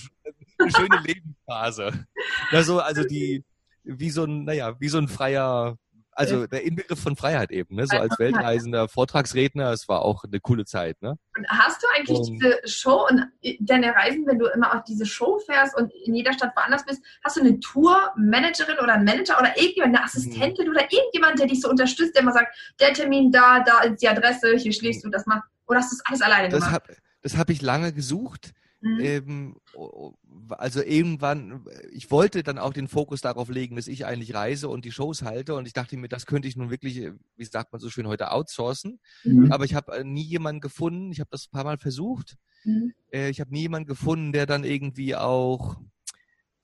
[0.59, 2.07] eine schöne Lebensphase.
[2.51, 3.45] Also, also die,
[3.85, 5.77] wie so ein, naja, wie so ein freier
[6.19, 7.87] also der Inbegriff von Freiheit eben, ne?
[7.87, 11.01] so als Weltreisender, Vortragsredner, es war auch eine coole Zeit.
[11.01, 11.17] Ne?
[11.37, 13.25] Und hast du eigentlich und, diese Show und
[13.61, 17.03] deine Reisen, wenn du immer auf diese Show fährst und in jeder Stadt woanders bist,
[17.23, 20.73] hast du eine Tourmanagerin oder einen Manager oder irgendjemand, eine Assistentin mhm.
[20.73, 24.09] oder irgendjemand, der dich so unterstützt, der immer sagt, der Termin da, da ist die
[24.09, 25.43] Adresse, hier schläfst du das mal.
[25.69, 26.75] Oder hast du das alles alleine das gemacht?
[26.89, 28.53] Hab, das habe ich lange gesucht.
[28.81, 29.01] Mhm.
[29.01, 29.57] Ähm,
[30.51, 34.85] also irgendwann, ich wollte dann auch den Fokus darauf legen, dass ich eigentlich reise und
[34.85, 37.81] die Shows halte und ich dachte mir, das könnte ich nun wirklich, wie sagt man
[37.81, 39.01] so schön heute, outsourcen.
[39.25, 39.51] Mhm.
[39.51, 42.37] Aber ich habe äh, nie jemanden gefunden, ich habe das ein paar Mal versucht.
[42.65, 42.93] Mhm.
[43.13, 45.77] Äh, ich habe nie jemanden gefunden, der dann irgendwie auch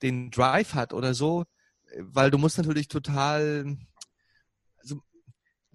[0.02, 1.44] den Drive hat oder so,
[1.98, 3.76] weil du musst natürlich total,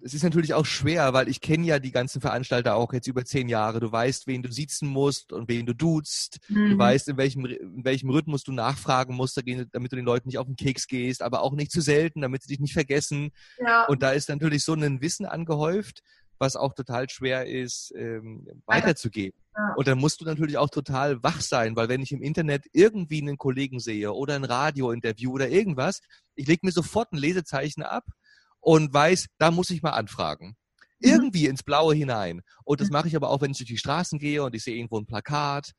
[0.02, 3.24] es ist natürlich auch schwer, weil ich kenne ja die ganzen Veranstalter auch jetzt über
[3.24, 3.80] zehn Jahre.
[3.80, 6.38] Du weißt, wen du sitzen musst und wen du duzt.
[6.48, 6.70] Mhm.
[6.70, 10.38] Du weißt, in welchem, in welchem Rhythmus du nachfragen musst, damit du den Leuten nicht
[10.38, 13.30] auf den Keks gehst, aber auch nicht zu selten, damit sie dich nicht vergessen.
[13.58, 13.86] Ja.
[13.86, 16.02] Und da ist natürlich so ein Wissen angehäuft,
[16.38, 19.38] was auch total schwer ist, ähm, weiterzugeben.
[19.54, 19.74] Ja.
[19.76, 23.20] Und dann musst du natürlich auch total wach sein, weil wenn ich im Internet irgendwie
[23.20, 26.00] einen Kollegen sehe oder ein Radiointerview oder irgendwas,
[26.34, 28.04] ich lege mir sofort ein Lesezeichen ab
[28.60, 30.56] und weiß, da muss ich mal anfragen.
[31.00, 31.10] Mhm.
[31.10, 32.42] Irgendwie ins Blaue hinein.
[32.64, 34.76] Und das mache ich aber auch, wenn ich durch die Straßen gehe und ich sehe
[34.76, 35.72] irgendwo ein Plakat.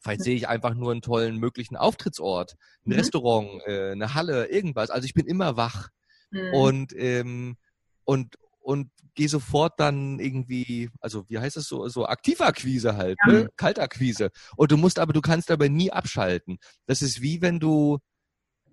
[0.00, 2.96] Vielleicht sehe ich einfach nur einen tollen möglichen Auftrittsort, ein mhm.
[2.96, 4.90] Restaurant, äh, eine Halle, irgendwas.
[4.90, 5.88] Also ich bin immer wach.
[6.30, 6.54] Mhm.
[6.54, 7.56] Und, ähm,
[8.04, 13.32] und, und gehe sofort dann irgendwie, also wie heißt das so, so Aktivakquise halt, ja.
[13.32, 13.48] ne?
[13.56, 14.30] Kaltakquise.
[14.56, 16.58] Und du musst aber, du kannst aber nie abschalten.
[16.86, 17.98] Das ist wie wenn du,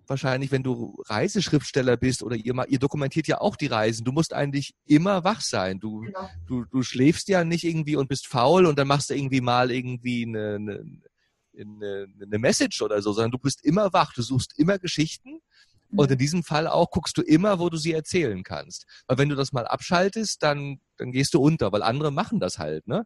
[0.08, 4.04] wahrscheinlich, wenn du Reiseschriftsteller bist oder ihr, ihr dokumentiert ja auch die Reisen.
[4.04, 5.80] Du musst eigentlich immer wach sein.
[5.80, 6.30] Du, genau.
[6.48, 9.72] du, du schläfst ja nicht irgendwie und bist faul und dann machst du irgendwie mal
[9.72, 11.02] irgendwie eine, eine,
[11.58, 14.14] eine, eine Message oder so, sondern du bist immer wach.
[14.14, 15.40] Du suchst immer Geschichten.
[15.94, 16.20] Und in mhm.
[16.20, 18.86] diesem Fall auch guckst du immer, wo du sie erzählen kannst.
[19.08, 22.60] Weil wenn du das mal abschaltest, dann, dann gehst du unter, weil andere machen das
[22.60, 23.06] halt, ne?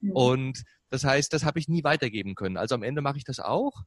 [0.00, 0.10] Mhm.
[0.10, 2.56] Und das heißt, das habe ich nie weitergeben können.
[2.56, 3.84] Also am Ende mache ich das auch.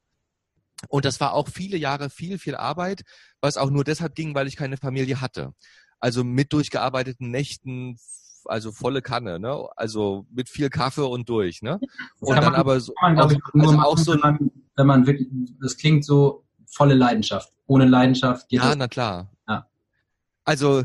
[0.90, 3.02] Und das war auch viele Jahre viel, viel Arbeit,
[3.42, 5.54] was auch nur deshalb ging, weil ich keine Familie hatte.
[6.00, 7.98] Also mit durchgearbeiteten Nächten,
[8.46, 9.68] also volle Kanne, ne?
[9.76, 11.80] Also mit viel Kaffee und durch, ne?
[12.20, 15.28] Und dann aber so, man, also, also machen, auch so wenn man, wenn man wirklich,
[15.60, 17.52] das klingt so volle Leidenschaft.
[17.66, 18.78] Ohne Leidenschaft geht Ja, das.
[18.78, 19.32] na klar.
[19.48, 19.68] Ja.
[20.46, 20.84] Also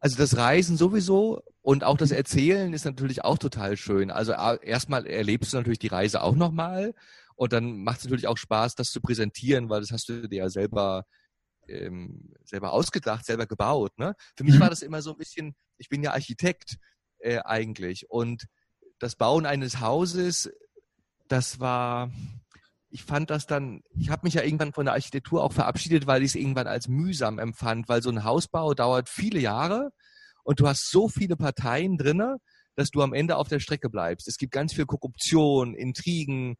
[0.00, 4.10] also das Reisen sowieso und auch das Erzählen ist natürlich auch total schön.
[4.10, 6.94] Also erstmal erlebst du natürlich die Reise auch nochmal
[7.40, 10.40] und dann macht es natürlich auch Spaß, das zu präsentieren, weil das hast du dir
[10.40, 11.06] ja selber
[11.68, 13.98] ähm, selber ausgedacht, selber gebaut.
[13.98, 14.14] Ne?
[14.36, 14.60] Für mich mhm.
[14.60, 16.76] war das immer so ein bisschen, ich bin ja Architekt
[17.20, 18.44] äh, eigentlich und
[18.98, 20.50] das Bauen eines Hauses,
[21.28, 22.10] das war,
[22.90, 26.22] ich fand das dann, ich habe mich ja irgendwann von der Architektur auch verabschiedet, weil
[26.22, 29.92] ich es irgendwann als mühsam empfand, weil so ein Hausbau dauert viele Jahre
[30.42, 32.36] und du hast so viele Parteien drinne,
[32.80, 34.26] dass du am Ende auf der Strecke bleibst.
[34.26, 36.56] Es gibt ganz viel Korruption, Intrigen,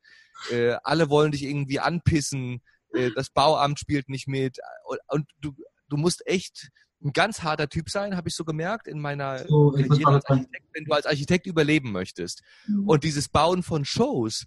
[0.51, 5.55] äh, alle wollen dich irgendwie anpissen, äh, das Bauamt spielt nicht mit und, und, du,
[5.89, 6.69] du musst echt
[7.03, 9.73] ein ganz harter Typ sein, habe ich so gemerkt in meiner so,
[10.05, 12.43] als Architekt, wenn du als Architekt überleben möchtest.
[12.67, 12.89] Mhm.
[12.89, 14.45] Und dieses Bauen von Shows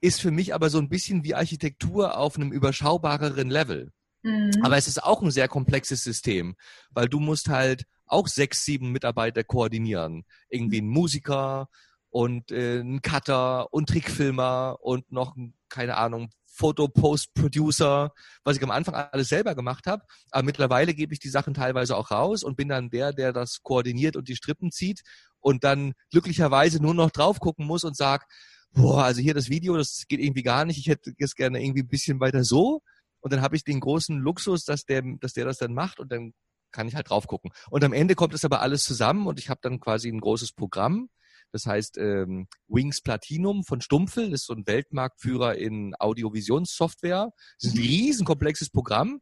[0.00, 3.92] ist für mich aber so ein bisschen wie Architektur auf einem überschaubareren Level.
[4.22, 4.50] Mhm.
[4.62, 6.56] Aber es ist auch ein sehr komplexes System,
[6.90, 10.24] weil du musst halt auch sechs, sieben Mitarbeiter koordinieren.
[10.48, 11.68] Irgendwie ein Musiker
[12.10, 15.34] und äh, ein Cutter und Trickfilmer und noch,
[15.68, 18.12] keine Ahnung, Foto-Post-Producer,
[18.44, 20.04] was ich am Anfang alles selber gemacht habe.
[20.30, 23.62] Aber mittlerweile gebe ich die Sachen teilweise auch raus und bin dann der, der das
[23.62, 25.02] koordiniert und die Strippen zieht
[25.40, 28.30] und dann glücklicherweise nur noch drauf gucken muss und sagt,
[28.72, 30.78] boah, also hier das Video, das geht irgendwie gar nicht.
[30.78, 32.82] Ich hätte es gerne irgendwie ein bisschen weiter so.
[33.20, 36.12] Und dann habe ich den großen Luxus, dass der, dass der das dann macht und
[36.12, 36.32] dann
[36.74, 37.50] kann ich halt drauf gucken.
[37.70, 40.52] Und am Ende kommt es aber alles zusammen und ich habe dann quasi ein großes
[40.52, 41.08] Programm.
[41.52, 47.30] Das heißt ähm, Wings Platinum von Stumpfel, das ist so ein Weltmarktführer in Audiovisionssoftware.
[47.60, 49.20] Das ist ein riesen komplexes Programm.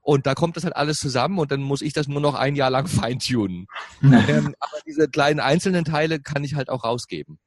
[0.00, 2.54] Und da kommt das halt alles zusammen und dann muss ich das nur noch ein
[2.56, 3.66] Jahr lang feintunen.
[4.02, 7.38] ähm, aber diese kleinen einzelnen Teile kann ich halt auch rausgeben.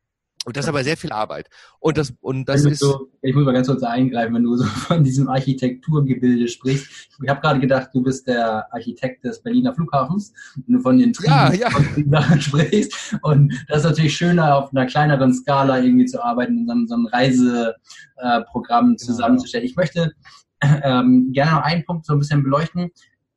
[0.45, 1.49] Und das ist aber sehr viel Arbeit.
[1.79, 2.79] Und das, und das ist.
[2.79, 7.09] So, ich muss mal ganz kurz eingreifen, wenn du so von diesem Architekturgebilde sprichst.
[7.21, 11.11] Ich habe gerade gedacht, du bist der Architekt des Berliner Flughafens und du von den
[11.11, 11.69] Trieben ja, ja.
[12.39, 13.17] Sprichst.
[13.21, 16.95] Und das ist natürlich schöner, auf einer kleineren Skala irgendwie zu arbeiten und dann so
[16.95, 18.97] ein Reiseprogramm genau.
[18.97, 19.65] zusammenzustellen.
[19.65, 20.13] Ich möchte
[20.61, 22.91] ähm, gerne noch einen Punkt so ein bisschen beleuchten.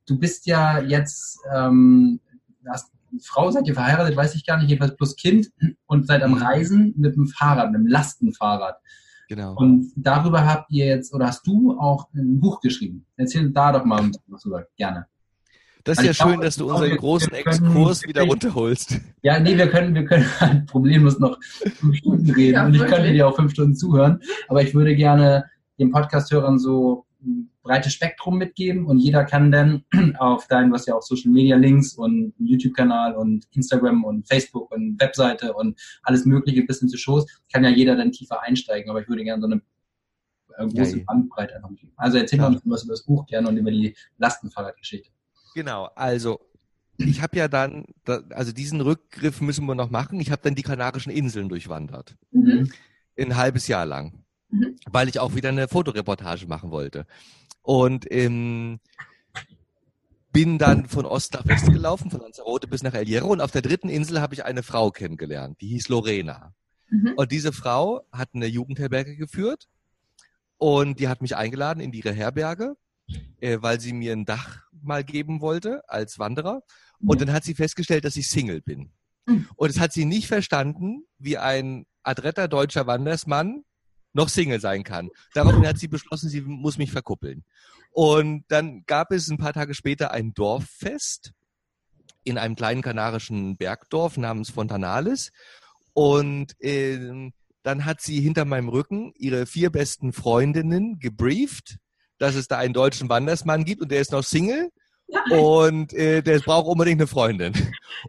[0.07, 2.21] Du bist ja jetzt, ähm,
[2.69, 5.49] hast Frau seid ihr verheiratet, weiß ich gar nicht, jedenfalls plus Kind
[5.87, 6.43] und seid am mhm.
[6.43, 8.77] Reisen mit dem Fahrrad, mit dem Lastenfahrrad.
[9.29, 9.55] Genau.
[9.55, 13.07] Und darüber habt ihr jetzt, oder hast du auch ein Buch geschrieben?
[13.17, 15.07] Erzähl da doch mal was drüber, gerne.
[15.85, 19.01] Das ist also ja schön, dass du unseren großen Exkurs wieder runterholst.
[19.23, 22.83] Ja, nee, wir können, wir können halt problemlos noch fünf Stunden reden ja, und ich
[22.83, 25.47] könnte dir auch fünf Stunden zuhören, aber ich würde gerne
[25.79, 27.07] den Podcast-Hörern so
[27.63, 29.85] breites Spektrum mitgeben und jeder kann dann
[30.19, 35.01] auf dein, was ja auch Social Media Links und YouTube-Kanal und Instagram und Facebook und
[35.01, 39.01] Webseite und alles Mögliche bis hin zu Shows, kann ja jeder dann tiefer einsteigen, aber
[39.01, 39.63] ich würde gerne so eine
[40.57, 41.95] äh, große ja, Bandbreite einfach mitgeben.
[41.97, 42.51] Also erzähl ja.
[42.51, 45.11] mal was über das Buch gerne und über die Lastenfahrradgeschichte.
[45.55, 46.41] Genau, also
[46.99, 47.87] ich habe ja dann,
[48.31, 50.21] also diesen Rückgriff müssen wir noch machen.
[50.21, 52.17] Ich habe dann die Kanarischen Inseln durchwandert.
[52.31, 52.71] Mhm.
[53.19, 54.22] Ein halbes Jahr lang.
[54.53, 54.77] Mhm.
[54.89, 57.07] Weil ich auch wieder eine Fotoreportage machen wollte.
[57.63, 58.79] Und ähm,
[60.33, 63.51] bin dann von Ost nach West gelaufen, von Lanzarote bis nach El Hierro und auf
[63.51, 66.55] der dritten Insel habe ich eine Frau kennengelernt, die hieß Lorena.
[66.89, 67.15] Mhm.
[67.17, 69.69] Und diese Frau hat eine Jugendherberge geführt
[70.57, 72.77] und die hat mich eingeladen in ihre Herberge,
[73.41, 76.63] äh, weil sie mir ein Dach mal geben wollte als Wanderer.
[77.05, 78.91] Und dann hat sie festgestellt, dass ich Single bin.
[79.27, 79.49] Mhm.
[79.57, 83.65] Und es hat sie nicht verstanden, wie ein adretter deutscher Wandersmann
[84.13, 85.11] noch Single sein kann.
[85.35, 87.45] Daraufhin hat sie beschlossen, sie muss mich verkuppeln.
[87.91, 91.33] Und dann gab es ein paar Tage später ein Dorffest
[92.25, 95.33] in einem kleinen kanarischen Bergdorf namens Fontanales.
[95.93, 97.31] Und äh,
[97.63, 101.77] dann hat sie hinter meinem Rücken ihre vier besten Freundinnen gebrieft,
[102.19, 104.71] dass es da einen deutschen Wandersmann gibt und der ist noch Single
[105.31, 107.53] und äh, der braucht unbedingt eine Freundin.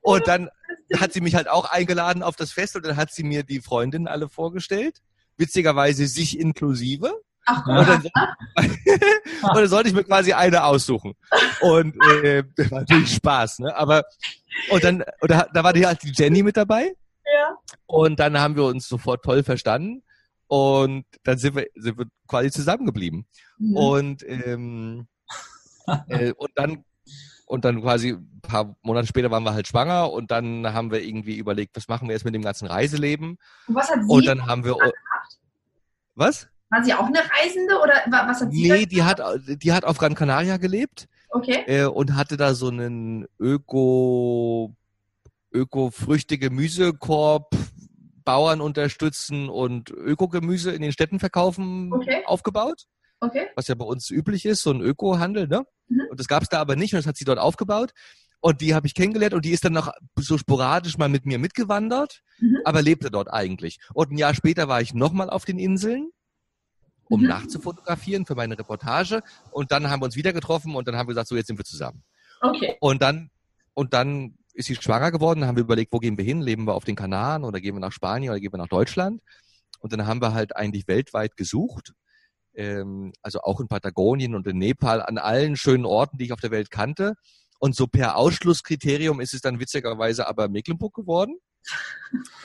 [0.02, 0.50] Und dann
[0.96, 3.62] hat sie mich halt auch eingeladen auf das Fest und dann hat sie mir die
[3.62, 5.02] Freundinnen alle vorgestellt.
[5.38, 7.14] Witzigerweise sich inklusive.
[7.46, 8.04] Ach, und, dann,
[8.56, 11.14] und dann sollte ich mir quasi eine aussuchen.
[11.62, 13.76] Und äh, das war natürlich Spaß, ne?
[13.76, 14.04] Aber
[14.70, 16.96] und dann, und da, da war die halt die Jenny mit dabei.
[17.26, 17.58] Ja.
[17.86, 20.04] Und dann haben wir uns sofort toll verstanden.
[20.48, 23.26] Und dann sind wir, sind wir quasi zusammengeblieben.
[23.58, 23.76] Mhm.
[23.76, 25.08] Und, ähm,
[26.08, 26.86] äh, und dann
[27.46, 31.04] und dann quasi ein paar Monate später waren wir halt schwanger und dann haben wir
[31.04, 33.38] irgendwie überlegt, was machen wir jetzt mit dem ganzen Reiseleben?
[33.68, 34.94] Und was hat sie Und dann haben wir gemacht?
[36.16, 36.48] Was?
[36.70, 38.72] War sie auch eine Reisende oder was hat sie?
[38.72, 41.08] Nee, die hat die hat auf Gran Canaria gelebt.
[41.30, 41.64] Okay.
[41.66, 44.76] Äh, und hatte da so einen Öko
[45.52, 47.56] Öko-Früchte-Gemüsekorb
[48.24, 52.24] Bauern unterstützen und Ökogemüse in den Städten verkaufen okay.
[52.26, 52.86] aufgebaut.
[53.20, 53.48] Okay.
[53.56, 55.66] Was ja bei uns üblich ist, so ein Öko-Handel, ne?
[55.94, 56.08] Mhm.
[56.10, 57.92] Und das gab es da aber nicht und das hat sie dort aufgebaut.
[58.40, 61.40] Und die habe ich kennengelernt und die ist dann noch so sporadisch mal mit mir
[61.40, 62.58] mitgewandert, mhm.
[62.66, 63.80] aber lebte dort eigentlich.
[63.94, 66.10] Und ein Jahr später war ich nochmal auf den Inseln,
[67.06, 67.28] um mhm.
[67.28, 69.22] nachzufotografieren für meine Reportage.
[69.52, 71.58] Und dann haben wir uns wieder getroffen und dann haben wir gesagt, so jetzt sind
[71.58, 72.04] wir zusammen.
[72.42, 72.76] Okay.
[72.82, 73.30] Und dann,
[73.74, 76.42] und dann ist sie schwanger geworden, dann haben wir überlegt, wo gehen wir hin?
[76.42, 79.22] Leben wir auf den Kanaren oder gehen wir nach Spanien oder gehen wir nach Deutschland?
[79.80, 81.94] Und dann haben wir halt eigentlich weltweit gesucht,
[82.56, 86.42] ähm, also auch in Patagonien und in Nepal, an allen schönen Orten, die ich auf
[86.42, 87.16] der Welt kannte.
[87.60, 91.38] Und so per Ausschlusskriterium ist es dann witzigerweise aber Mecklenburg geworden.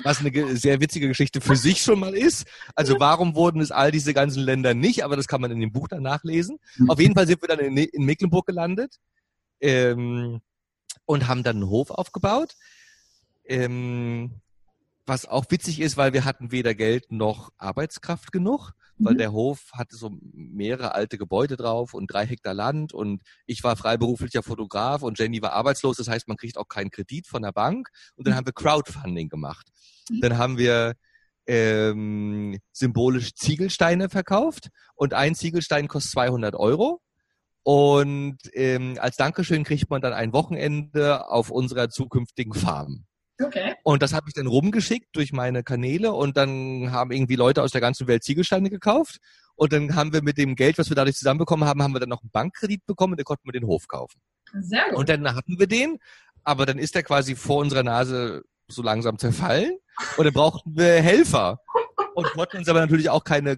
[0.04, 2.46] Was eine sehr witzige Geschichte für sich schon mal ist.
[2.76, 5.02] Also warum wurden es all diese ganzen Länder nicht?
[5.02, 6.58] Aber das kann man in dem Buch dann nachlesen.
[6.76, 6.90] Mhm.
[6.90, 8.96] Auf jeden Fall sind wir dann in, in Mecklenburg gelandet.
[9.60, 10.40] Ähm,
[11.08, 12.54] und haben dann einen Hof aufgebaut.
[13.44, 14.42] Ähm,
[15.06, 19.18] was auch witzig ist, weil wir hatten weder Geld noch Arbeitskraft genug, weil mhm.
[19.18, 23.76] der Hof hatte so mehrere alte Gebäude drauf und drei Hektar Land und ich war
[23.76, 27.52] freiberuflicher Fotograf und Jenny war arbeitslos, das heißt, man kriegt auch keinen Kredit von der
[27.52, 28.38] Bank und dann mhm.
[28.38, 29.68] haben wir Crowdfunding gemacht.
[30.10, 30.20] Mhm.
[30.20, 30.94] Dann haben wir
[31.46, 37.00] ähm, symbolisch Ziegelsteine verkauft und ein Ziegelstein kostet 200 Euro
[37.62, 43.04] und ähm, als Dankeschön kriegt man dann ein Wochenende auf unserer zukünftigen Farm.
[43.40, 43.74] Okay.
[43.84, 47.70] Und das habe ich dann rumgeschickt durch meine Kanäle und dann haben irgendwie Leute aus
[47.70, 49.18] der ganzen Welt Ziegelsteine gekauft.
[49.54, 52.08] Und dann haben wir mit dem Geld, was wir dadurch zusammenbekommen haben, haben wir dann
[52.08, 54.20] noch einen Bankkredit bekommen und dann konnten wir den Hof kaufen.
[54.60, 54.98] Sehr gut.
[54.98, 55.98] Und dann hatten wir den,
[56.44, 59.78] aber dann ist der quasi vor unserer Nase so langsam zerfallen
[60.16, 61.60] und dann brauchten wir Helfer
[62.14, 63.56] und konnten uns aber natürlich auch keine,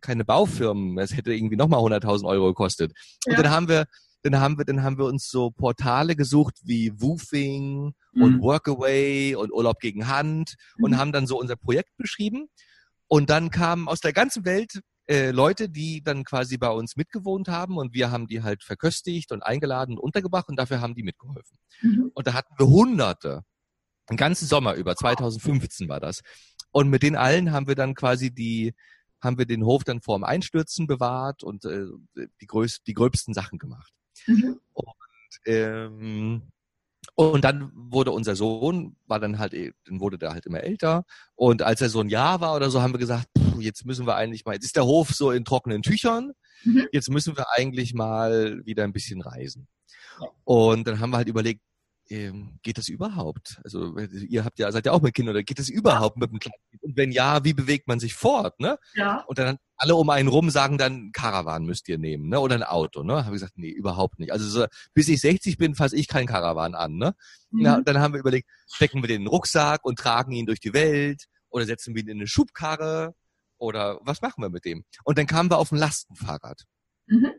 [0.00, 0.98] keine Baufirmen.
[0.98, 2.92] Es hätte irgendwie nochmal 100.000 Euro gekostet.
[3.26, 3.42] Und ja.
[3.42, 3.86] dann haben wir,
[4.24, 8.22] dann haben wir, dann haben wir uns so Portale gesucht wie Woofing mhm.
[8.22, 10.98] und Workaway und Urlaub gegen Hand und mhm.
[10.98, 12.48] haben dann so unser Projekt beschrieben.
[13.06, 17.48] Und dann kamen aus der ganzen Welt äh, Leute, die dann quasi bei uns mitgewohnt
[17.48, 21.02] haben und wir haben die halt verköstigt und eingeladen und untergebracht und dafür haben die
[21.02, 21.58] mitgeholfen.
[21.82, 22.10] Mhm.
[22.14, 23.42] Und da hatten wir Hunderte.
[24.06, 26.20] Einen ganzen Sommer über, 2015 war das.
[26.70, 28.74] Und mit den allen haben wir dann quasi die,
[29.22, 31.84] haben wir den Hof dann vorm Einstürzen bewahrt und äh,
[32.40, 33.92] die, größ die gröbsten Sachen gemacht.
[34.26, 34.60] Mhm.
[34.72, 36.42] Und, ähm,
[37.16, 39.54] und dann wurde unser Sohn, war dann halt,
[39.84, 41.04] dann wurde der halt immer älter.
[41.34, 44.06] Und als er so ein Jahr war oder so, haben wir gesagt, pff, jetzt müssen
[44.06, 46.32] wir eigentlich mal, jetzt ist der Hof so in trockenen Tüchern.
[46.64, 46.86] Mhm.
[46.92, 49.68] Jetzt müssen wir eigentlich mal wieder ein bisschen reisen.
[50.44, 51.60] Und dann haben wir halt überlegt,
[52.10, 53.60] ähm, geht das überhaupt?
[53.64, 56.38] Also ihr habt ja, seid ja auch mit Kindern, oder geht das überhaupt mit dem
[56.38, 56.82] kleinen Kind?
[56.82, 58.58] Und wenn ja, wie bewegt man sich fort?
[58.60, 58.78] Ne?
[58.94, 59.24] Ja.
[59.26, 62.40] Und dann alle um einen rum sagen dann, Karawan müsst ihr nehmen, ne?
[62.40, 63.24] Oder ein Auto, ne?
[63.24, 64.32] Habe ich gesagt, nee, überhaupt nicht.
[64.32, 67.14] Also so, bis ich 60 bin, fasse ich kein Karawan an, ne?
[67.50, 67.62] Mhm.
[67.62, 70.60] Na, dann haben wir überlegt, stecken wir den in den Rucksack und tragen ihn durch
[70.60, 73.14] die Welt oder setzen wir ihn in eine Schubkarre
[73.58, 74.84] oder was machen wir mit dem?
[75.04, 76.62] Und dann kamen wir auf ein Lastenfahrrad.
[77.06, 77.32] Mhm.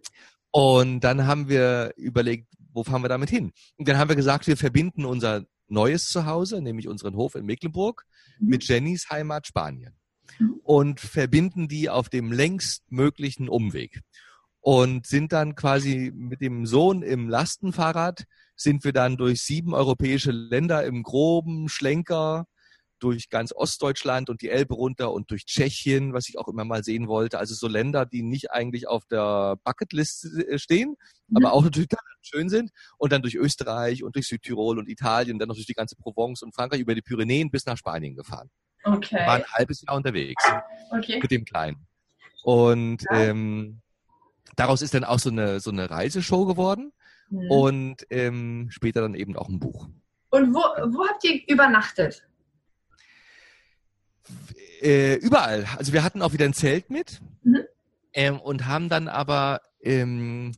[0.52, 3.52] Und dann haben wir überlegt, wo fahren wir damit hin?
[3.78, 8.06] Und dann haben wir gesagt, wir verbinden unser neues Zuhause, nämlich unseren Hof in Mecklenburg,
[8.40, 8.50] mhm.
[8.50, 9.96] mit Jennys Heimat Spanien
[10.38, 10.60] mhm.
[10.64, 14.02] und verbinden die auf dem längst möglichen Umweg.
[14.66, 20.32] und sind dann quasi mit dem Sohn im Lastenfahrrad, sind wir dann durch sieben europäische
[20.32, 22.48] Länder im groben Schlenker
[23.00, 26.84] durch ganz Ostdeutschland und die Elbe runter und durch Tschechien, was ich auch immer mal
[26.84, 27.40] sehen wollte.
[27.40, 30.96] Also so Länder, die nicht eigentlich auf der Bucketlist äh, stehen,
[31.28, 31.38] mhm.
[31.38, 31.90] aber auch natürlich
[32.22, 32.72] schön sind.
[32.98, 36.42] Und dann durch Österreich und durch Südtirol und Italien, dann noch durch die ganze Provence
[36.42, 38.50] und Frankreich über die Pyrenäen bis nach Spanien gefahren.
[38.84, 39.26] Okay.
[39.26, 40.44] War ein halbes Jahr unterwegs
[40.92, 41.20] okay.
[41.22, 41.88] mit dem Kleinen.
[42.44, 43.82] Und ähm,
[44.56, 46.92] daraus ist dann auch so eine, so eine Reiseshow geworden
[47.30, 47.52] mhm.
[47.52, 49.90] und ähm, später dann eben auch ein Buch.
[50.30, 52.28] Und wo, wo habt ihr übernachtet?
[54.82, 55.66] Äh, überall.
[55.78, 57.62] Also wir hatten auch wieder ein Zelt mit mhm.
[58.14, 60.54] ähm, und haben dann aber ähm,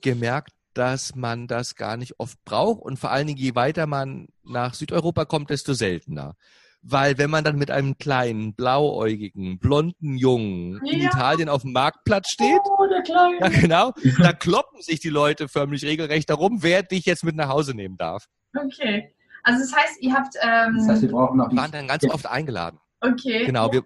[0.00, 4.28] gemerkt, dass man das gar nicht oft braucht und vor allen Dingen, je weiter man
[4.42, 6.34] nach Südeuropa kommt, desto seltener.
[6.82, 10.92] Weil wenn man dann mit einem kleinen, blauäugigen, blonden Jungen ja.
[10.92, 13.38] in Italien auf dem Marktplatz steht, oh, der Kleine.
[13.40, 17.48] Ja, genau, da kloppen sich die Leute förmlich regelrecht darum, wer dich jetzt mit nach
[17.48, 18.26] Hause nehmen darf.
[18.54, 19.14] Okay.
[19.44, 20.34] Also das heißt, ihr habt...
[20.42, 21.54] Ähm, das heißt, wir brauchen noch...
[21.54, 22.78] waren dann ganz oft eingeladen.
[23.04, 23.44] Okay.
[23.44, 23.84] Genau, wir,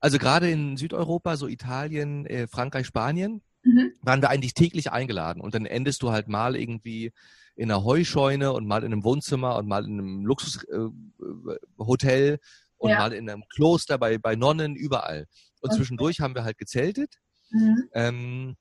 [0.00, 3.92] also gerade in Südeuropa, so Italien, äh, Frankreich, Spanien, mhm.
[4.02, 5.40] waren wir eigentlich täglich eingeladen.
[5.40, 7.12] Und dann endest du halt mal irgendwie
[7.56, 12.38] in einer Heuscheune und mal in einem Wohnzimmer und mal in einem Luxushotel äh,
[12.78, 12.98] und ja.
[12.98, 15.26] mal in einem Kloster bei, bei Nonnen, überall.
[15.60, 15.76] Und okay.
[15.76, 17.16] zwischendurch haben wir halt gezeltet.
[17.50, 17.88] Mhm.
[17.92, 18.56] Ähm,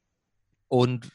[0.68, 1.12] und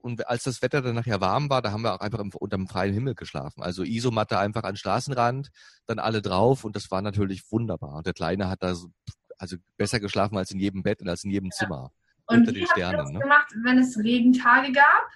[0.00, 2.56] und als das Wetter dann nachher warm war, da haben wir auch einfach im, unter
[2.56, 3.62] dem freien Himmel geschlafen.
[3.62, 5.50] Also Isomatte einfach an Straßenrand,
[5.86, 7.96] dann alle drauf und das war natürlich wunderbar.
[7.96, 8.88] Und der Kleine hat da so,
[9.38, 11.90] also besser geschlafen als in jedem Bett und als in jedem Zimmer.
[12.26, 12.98] Und unter wie den Sternen.
[12.98, 13.20] Habt ihr das ne?
[13.20, 15.08] gemacht, wenn es Regentage gab?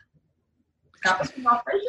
[1.02, 1.88] Gab es überhaupt welche?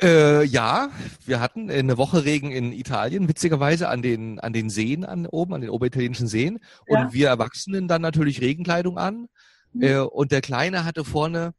[0.00, 0.90] Äh, ja,
[1.26, 5.54] wir hatten eine Woche Regen in Italien, witzigerweise an den, an den Seen an oben,
[5.54, 6.60] an den oberitalienischen Seen.
[6.86, 7.12] Und ja.
[7.12, 9.28] wir Erwachsenen dann natürlich Regenkleidung an.
[9.72, 9.82] Mhm.
[9.82, 11.52] Äh, und der Kleine hatte vorne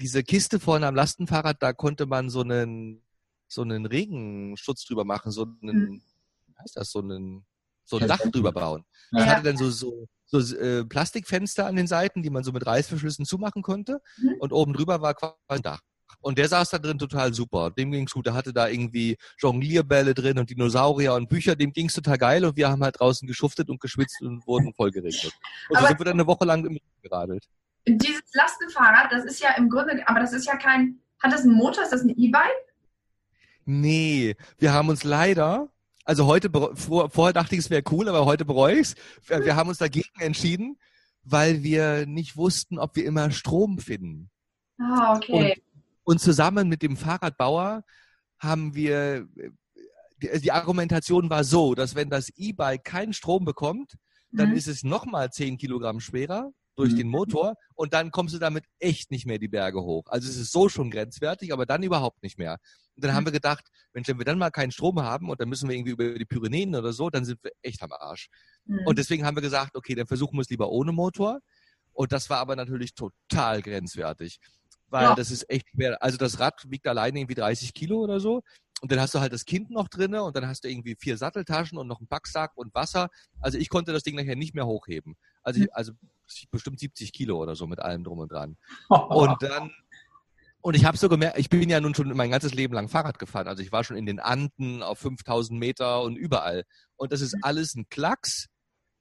[0.00, 3.02] diese Kiste vorne am Lastenfahrrad, da konnte man so einen,
[3.48, 6.02] so einen Regenschutz drüber machen, so einen, mhm.
[6.60, 7.44] heißt das, so einen,
[7.84, 8.84] so ein Dach drüber bauen.
[9.12, 9.30] Das ja.
[9.30, 13.24] hatte dann so, so, so äh, Plastikfenster an den Seiten, die man so mit Reißverschlüssen
[13.24, 14.00] zumachen konnte.
[14.18, 14.34] Mhm.
[14.40, 15.80] Und oben drüber war quasi ein Dach.
[16.20, 17.70] Und der saß da drin total super.
[17.70, 18.26] Dem ging's gut.
[18.26, 21.54] Der hatte da irgendwie Jonglierbälle drin und Dinosaurier und Bücher.
[21.54, 22.44] Dem ging's total geil.
[22.44, 25.32] Und wir haben halt draußen geschuftet und geschwitzt und wurden voll geregnet.
[25.68, 27.46] Und so sind wir dann eine Woche lang im geradelt
[27.86, 31.54] dieses Lastenfahrrad, das ist ja im Grunde, aber das ist ja kein, hat das einen
[31.54, 31.84] Motor?
[31.84, 32.74] Ist das ein E-Bike?
[33.64, 35.68] Nee, wir haben uns leider,
[36.04, 38.94] also heute, vor, vorher dachte ich, es wäre cool, aber heute bereue ich es.
[39.26, 40.78] Wir, wir haben uns dagegen entschieden,
[41.22, 44.30] weil wir nicht wussten, ob wir immer Strom finden.
[44.78, 45.54] Ah, okay.
[46.04, 47.84] Und, und, zusammen mit dem Fahrradbauer
[48.38, 49.26] haben wir,
[50.22, 53.96] die, die Argumentation war so, dass wenn das E-Bike keinen Strom bekommt,
[54.30, 54.56] dann mhm.
[54.56, 56.96] ist es nochmal 10 Kilogramm schwerer durch mhm.
[56.96, 60.04] den Motor und dann kommst du damit echt nicht mehr die Berge hoch.
[60.06, 62.58] Also es ist so schon grenzwertig, aber dann überhaupt nicht mehr.
[62.94, 63.16] Und dann mhm.
[63.16, 65.76] haben wir gedacht, Mensch, wenn wir dann mal keinen Strom haben und dann müssen wir
[65.76, 68.28] irgendwie über die Pyrenäen oder so, dann sind wir echt am Arsch.
[68.66, 68.86] Mhm.
[68.86, 71.40] Und deswegen haben wir gesagt, okay, dann versuchen wir es lieber ohne Motor.
[71.92, 74.38] Und das war aber natürlich total grenzwertig.
[74.88, 75.14] Weil ja.
[75.14, 76.00] das ist echt schwer.
[76.02, 78.42] Also das Rad wiegt alleine irgendwie 30 Kilo oder so.
[78.82, 81.16] Und dann hast du halt das Kind noch drinne und dann hast du irgendwie vier
[81.16, 83.08] Satteltaschen und noch einen Packsack und Wasser.
[83.40, 85.16] Also ich konnte das Ding nachher nicht mehr hochheben.
[85.46, 85.92] Also, ich, also
[86.50, 88.56] bestimmt 70 Kilo oder so mit allem drum und dran.
[88.88, 89.70] Und dann,
[90.60, 93.20] und ich habe so gemerkt, ich bin ja nun schon mein ganzes Leben lang Fahrrad
[93.20, 93.46] gefahren.
[93.46, 96.64] Also ich war schon in den Anden auf 5000 Meter und überall.
[96.96, 98.48] Und das ist alles ein Klacks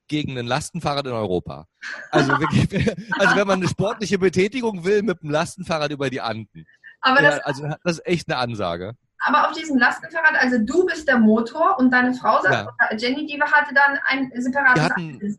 [0.07, 1.65] gegen ein Lastenfahrrad in Europa.
[2.11, 2.69] Also, wirklich,
[3.19, 6.67] also wenn man eine sportliche Betätigung will mit einem Lastenfahrrad über die Anden.
[7.01, 8.93] Aber das, ja, also das ist echt eine Ansage.
[9.19, 12.95] Aber auf diesem Lastenfahrrad, also du bist der Motor und deine Frau sagt, ja.
[12.95, 15.35] Jenny, die hatte dann ein separates.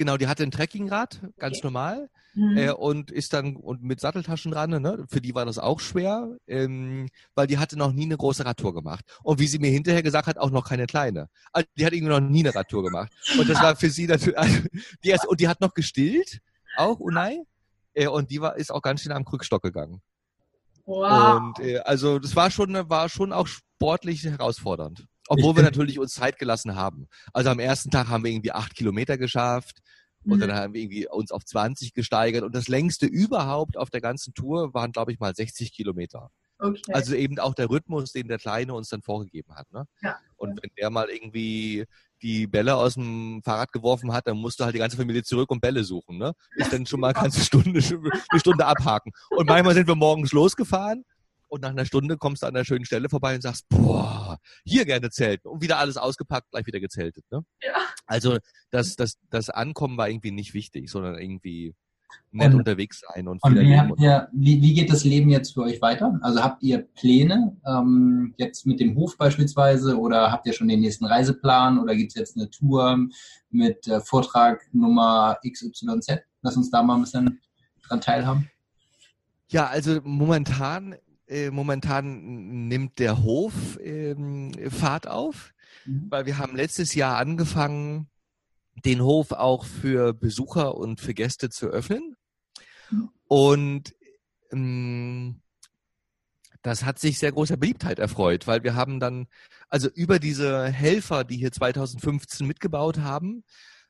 [0.00, 1.66] Genau, die hatte ein Trekkingrad, ganz okay.
[1.66, 2.08] normal.
[2.32, 2.56] Mhm.
[2.56, 5.04] Äh, und ist dann und mit Satteltaschen dran, ne?
[5.10, 8.72] für die war das auch schwer, ähm, weil die hatte noch nie eine große Radtour
[8.72, 9.04] gemacht.
[9.22, 11.28] Und wie sie mir hinterher gesagt hat, auch noch keine kleine.
[11.52, 13.12] Also die hat irgendwie noch nie eine Radtour gemacht.
[13.38, 14.62] Und das war für sie natürlich, also,
[15.04, 16.40] die erst, und die hat noch gestillt,
[16.78, 17.42] auch Unai.
[17.92, 20.00] Äh, und die war, ist auch ganz schön am Krückstock gegangen.
[20.86, 21.42] Wow.
[21.42, 25.04] Und äh, also das war schon, war schon auch sportlich herausfordernd.
[25.30, 27.06] Obwohl wir natürlich uns Zeit gelassen haben.
[27.32, 29.78] Also am ersten Tag haben wir irgendwie acht Kilometer geschafft.
[30.24, 30.40] Und mhm.
[30.40, 32.42] dann haben wir irgendwie uns auf 20 gesteigert.
[32.42, 36.30] Und das längste überhaupt auf der ganzen Tour waren, glaube ich, mal 60 Kilometer.
[36.58, 36.80] Okay.
[36.92, 39.70] Also eben auch der Rhythmus, den der Kleine uns dann vorgegeben hat.
[39.72, 39.86] Ne?
[40.02, 40.18] Ja.
[40.36, 41.86] Und wenn der mal irgendwie
[42.22, 45.50] die Bälle aus dem Fahrrad geworfen hat, dann musst du halt die ganze Familie zurück
[45.50, 46.18] und Bälle suchen.
[46.18, 46.34] Ne?
[46.56, 47.80] Ist dann schon mal eine ganze Stunde,
[48.30, 49.12] eine Stunde abhaken.
[49.30, 51.04] Und manchmal sind wir morgens losgefahren
[51.50, 54.84] und nach einer Stunde kommst du an einer schönen Stelle vorbei und sagst, boah, hier
[54.84, 55.48] gerne zelten.
[55.48, 57.24] Und wieder alles ausgepackt, gleich wieder gezeltet.
[57.30, 57.44] Ne?
[57.62, 57.74] Ja.
[58.06, 58.38] Also
[58.70, 61.74] das, das, das Ankommen war irgendwie nicht wichtig, sondern irgendwie
[62.32, 65.54] nett und, unterwegs sein und, und wie, habt ihr, wie, wie geht das Leben jetzt
[65.54, 66.18] für euch weiter?
[66.22, 70.80] Also habt ihr Pläne ähm, jetzt mit dem Hof beispielsweise oder habt ihr schon den
[70.80, 72.98] nächsten Reiseplan oder gibt es jetzt eine Tour
[73.50, 76.20] mit äh, Vortrag Nummer XYZ?
[76.42, 77.40] Lass uns da mal ein bisschen
[77.86, 78.50] dran teilhaben.
[79.48, 80.94] Ja, also momentan,
[81.30, 85.54] äh, momentan nimmt der Hof ähm, Fahrt auf,
[85.86, 86.06] mhm.
[86.10, 88.08] weil wir haben letztes Jahr angefangen,
[88.84, 92.16] den Hof auch für Besucher und für Gäste zu öffnen.
[93.28, 93.94] Und
[94.50, 95.40] ähm,
[96.62, 99.28] das hat sich sehr großer Beliebtheit erfreut, weil wir haben dann,
[99.68, 103.44] also über diese Helfer, die hier 2015 mitgebaut haben,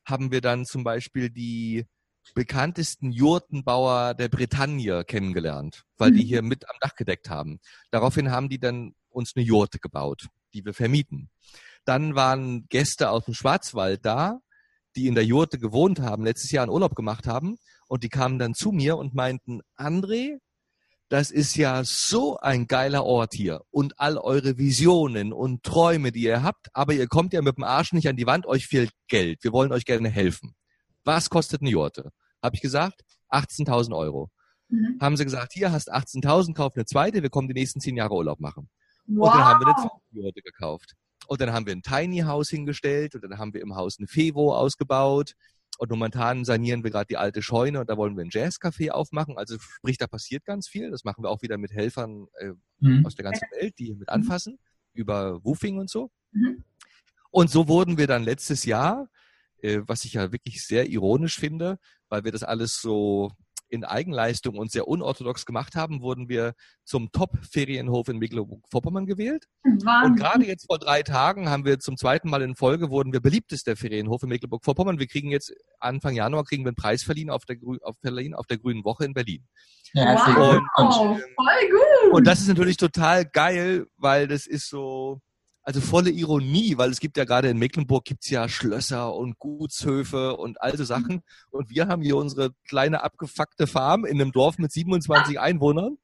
[0.05, 1.86] haben wir dann zum Beispiel die
[2.35, 6.29] bekanntesten Jurtenbauer der Bretagne kennengelernt, weil die mhm.
[6.29, 7.61] hier mit am Dach gedeckt haben.
[7.91, 11.31] Daraufhin haben die dann uns eine Jurte gebaut, die wir vermieten.
[11.85, 14.41] Dann waren Gäste aus dem Schwarzwald da,
[14.97, 17.57] die in der Jurte gewohnt haben, letztes Jahr einen Urlaub gemacht haben
[17.89, 20.39] und die kamen dann zu mir und meinten, André,
[21.09, 26.23] das ist ja so ein geiler Ort hier und all eure Visionen und Träume, die
[26.23, 28.93] ihr habt, aber ihr kommt ja mit dem Arsch nicht an die Wand, euch fehlt
[29.09, 29.43] Geld.
[29.43, 30.55] Wir wollen euch gerne helfen.
[31.11, 32.12] Was kostet eine Jurte?
[32.40, 34.30] Habe ich gesagt, 18.000 Euro.
[34.68, 34.96] Mhm.
[35.00, 38.14] Haben sie gesagt, hier hast 18.000, kauf eine zweite, wir kommen die nächsten zehn Jahre
[38.14, 38.70] Urlaub machen.
[39.08, 39.26] Wow.
[39.26, 40.94] Und dann haben wir eine zweite Jurte gekauft.
[41.26, 44.06] Und dann haben wir ein Tiny House hingestellt und dann haben wir im Haus eine
[44.06, 45.34] Fevo ausgebaut.
[45.78, 49.36] Und momentan sanieren wir gerade die alte Scheune und da wollen wir ein Jazzcafé aufmachen.
[49.36, 50.92] Also sprich, da passiert ganz viel.
[50.92, 53.04] Das machen wir auch wieder mit Helfern äh, mhm.
[53.04, 54.61] aus der ganzen Welt, die mit anfassen,
[54.92, 56.12] über Woofing und so.
[56.30, 56.62] Mhm.
[57.32, 59.08] Und so wurden wir dann letztes Jahr,
[59.62, 63.32] äh, was ich ja wirklich sehr ironisch finde, weil wir das alles so
[63.70, 66.54] in Eigenleistung und sehr unorthodox gemacht haben, wurden wir
[66.84, 69.46] zum Top-Ferienhof in Mecklenburg-Vorpommern gewählt.
[69.62, 70.11] Wahnsinn.
[70.11, 73.20] Und gerade jetzt vor drei Tagen haben wir zum zweiten Mal in Folge, wurden wir
[73.20, 74.98] beliebtester Ferienhof in Mecklenburg-Vorpommern.
[74.98, 78.46] Wir kriegen jetzt Anfang Januar kriegen wir einen Preis verliehen auf der, auf, verliehen auf
[78.46, 79.46] der Grünen Woche in Berlin.
[79.92, 82.12] Ja, wow, und, und, voll gut.
[82.12, 85.20] Und das ist natürlich total geil, weil das ist so,
[85.62, 90.36] also volle Ironie, weil es gibt ja gerade in Mecklenburg gibt's ja Schlösser und Gutshöfe
[90.36, 91.22] und so Sachen.
[91.50, 95.98] Und wir haben hier unsere kleine abgefuckte Farm in einem Dorf mit 27 Einwohnern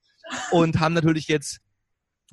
[0.50, 1.60] und haben natürlich jetzt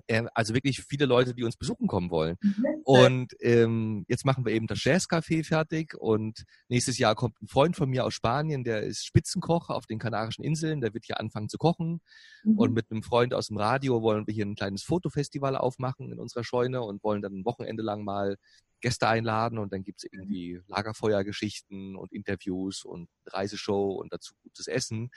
[0.08, 2.38] äh, also wirklich viele Leute, die uns besuchen kommen wollen.
[2.84, 7.76] Und ähm, jetzt machen wir eben das Jazzcafé fertig und nächstes Jahr kommt ein Freund
[7.76, 11.50] von mir aus Spanien, der ist Spitzenkoch auf den Kanarischen Inseln, der wird hier anfangen
[11.50, 12.02] zu kochen.
[12.44, 12.58] Mhm.
[12.58, 16.20] Und mit einem Freund aus dem Radio wollen wir hier ein kleines Fotofestival aufmachen in
[16.20, 18.38] unserer Scheune und wollen dann ein Wochenende lang mal
[18.82, 25.10] Gäste einladen und dann gibt's irgendwie Lagerfeuergeschichten und Interviews und Reiseshow und dazu gutes Essen.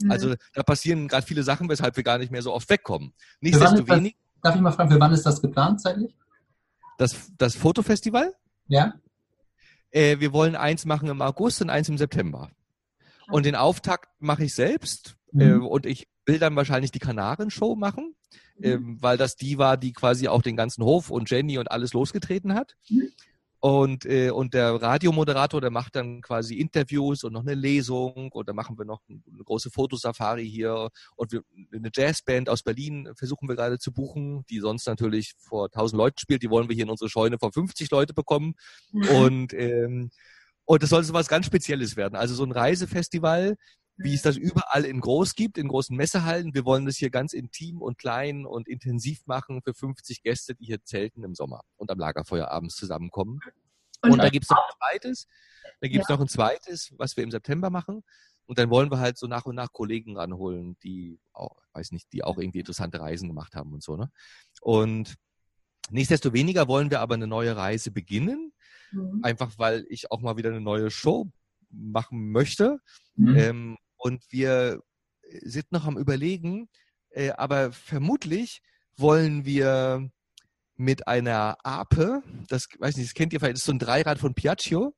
[0.00, 0.10] Mhm.
[0.10, 3.14] Also da passieren gerade viele Sachen, weshalb wir gar nicht mehr so oft wegkommen.
[3.40, 4.14] Nichtsdestoweniger.
[4.44, 6.14] Darf ich mal fragen, für wann ist das geplant zeitlich?
[6.98, 8.34] Das, das Fotofestival?
[8.68, 8.92] Ja.
[9.90, 12.50] Äh, wir wollen eins machen im August und eins im September.
[13.28, 15.16] Und den Auftakt mache ich selbst.
[15.32, 15.40] Mhm.
[15.40, 18.16] Äh, und ich will dann wahrscheinlich die Kanarenshow machen,
[18.58, 18.64] mhm.
[18.64, 21.94] äh, weil das die war, die quasi auch den ganzen Hof und Jenny und alles
[21.94, 22.76] losgetreten hat.
[22.90, 23.12] Mhm.
[23.64, 28.46] Und, äh, und der Radiomoderator, der macht dann quasi Interviews und noch eine Lesung und
[28.46, 31.40] dann machen wir noch eine große Fotosafari hier und wir,
[31.72, 36.18] eine Jazzband aus Berlin versuchen wir gerade zu buchen, die sonst natürlich vor 1000 Leuten
[36.18, 38.52] spielt, die wollen wir hier in unsere Scheune vor 50 Leute bekommen
[38.92, 39.08] mhm.
[39.08, 40.10] und ähm,
[40.66, 42.16] und das soll so was ganz Spezielles werden.
[42.16, 43.56] Also so ein Reisefestival,
[43.96, 46.54] wie es das überall in groß gibt, in großen Messehallen.
[46.54, 50.66] Wir wollen das hier ganz intim und klein und intensiv machen für 50 Gäste, die
[50.66, 53.40] hier zelten im Sommer und am Lagerfeuer abends zusammenkommen.
[54.02, 55.26] Und, und da gibt es noch ein zweites,
[55.80, 56.16] da gibt es ja.
[56.16, 58.02] noch ein zweites, was wir im September machen.
[58.46, 62.12] Und dann wollen wir halt so nach und nach Kollegen ranholen, die auch, weiß nicht,
[62.12, 64.10] die auch irgendwie interessante Reisen gemacht haben und so, ne?
[64.60, 65.14] Und
[65.90, 68.52] nichtsdestoweniger wollen wir aber eine neue Reise beginnen.
[68.92, 69.20] Mhm.
[69.22, 71.30] Einfach weil ich auch mal wieder eine neue Show
[71.70, 72.80] machen möchte.
[73.16, 73.36] Mhm.
[73.36, 74.82] Ähm, und wir
[75.40, 76.68] sind noch am Überlegen,
[77.10, 78.60] äh, aber vermutlich
[78.96, 80.10] wollen wir
[80.76, 84.18] mit einer Ape, das weiß nicht, das kennt ihr vielleicht, das ist so ein Dreirad
[84.18, 84.94] von Piaggio.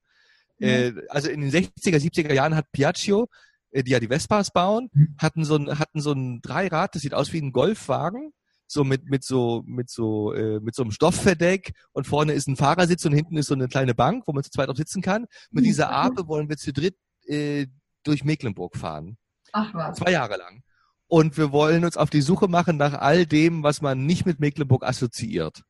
[0.59, 0.67] Mhm.
[0.67, 3.29] Äh, also in den 60er, 70er Jahren hat Piaggio,
[3.71, 5.15] äh, die ja die Vespas bauen, mhm.
[5.19, 8.33] hatten so ein, hatten so ein Dreirad, das sieht aus wie ein Golfwagen
[8.69, 12.57] so mit mit so mit so äh, mit so einem Stoffverdeck und vorne ist ein
[12.57, 15.27] Fahrersitz und hinten ist so eine kleine Bank, wo man zu zweit auch sitzen kann.
[15.53, 15.69] Mit mhm.
[15.69, 16.97] dieser Ape wollen wir zu dritt
[17.29, 17.69] äh,
[18.07, 19.19] durch Mecklenburg fahren.
[19.53, 19.99] Ach was.
[19.99, 20.63] Zwei Jahre lang.
[21.09, 24.41] Und wir wollen uns auf die Suche machen nach all dem, was man nicht mit
[24.41, 25.63] Mecklenburg assoziiert.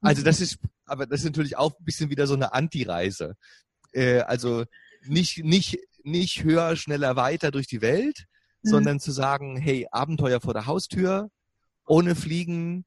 [0.00, 0.24] Also mhm.
[0.26, 3.36] das ist, aber das ist natürlich auch ein bisschen wieder so eine Anti-Reise.
[3.92, 4.64] Äh, also
[5.06, 8.26] nicht, nicht, nicht höher, schneller, weiter durch die Welt,
[8.62, 8.68] mhm.
[8.68, 11.30] sondern zu sagen, hey, Abenteuer vor der Haustür,
[11.86, 12.84] ohne Fliegen.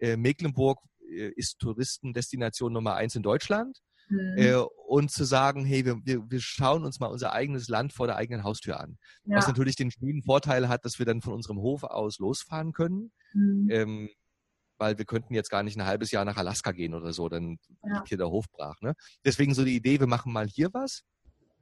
[0.00, 3.78] Äh, Mecklenburg äh, ist Touristendestination Nummer eins in Deutschland.
[4.08, 4.34] Mhm.
[4.36, 4.54] äh,
[4.86, 8.44] und zu sagen, hey, wir, wir, schauen uns mal unser eigenes Land vor der eigenen
[8.44, 8.98] Haustür an.
[9.24, 9.36] Ja.
[9.36, 13.12] Was natürlich den schönen Vorteil hat, dass wir dann von unserem Hof aus losfahren können.
[13.34, 13.68] Mhm.
[13.70, 14.08] Ähm,
[14.78, 17.58] weil wir könnten jetzt gar nicht ein halbes Jahr nach Alaska gehen oder so, dann
[17.84, 17.96] ja.
[17.96, 18.80] liegt hier der Hof brach.
[18.80, 18.94] Ne?
[19.24, 21.02] Deswegen so die Idee, wir machen mal hier was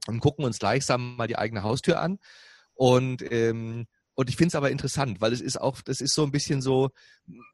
[0.06, 2.18] und gucken uns gleichsam mal die eigene Haustür an.
[2.74, 3.86] Und ähm,
[4.16, 6.62] und ich finde es aber interessant, weil es ist auch, das ist so ein bisschen
[6.62, 6.88] so,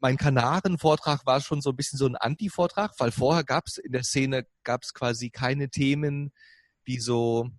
[0.01, 3.91] mein Kanaren-Vortrag war schon so ein bisschen so ein Anti-Vortrag, weil vorher gab es in
[3.91, 6.33] der Szene, gab es quasi keine Themen,
[6.87, 7.51] die so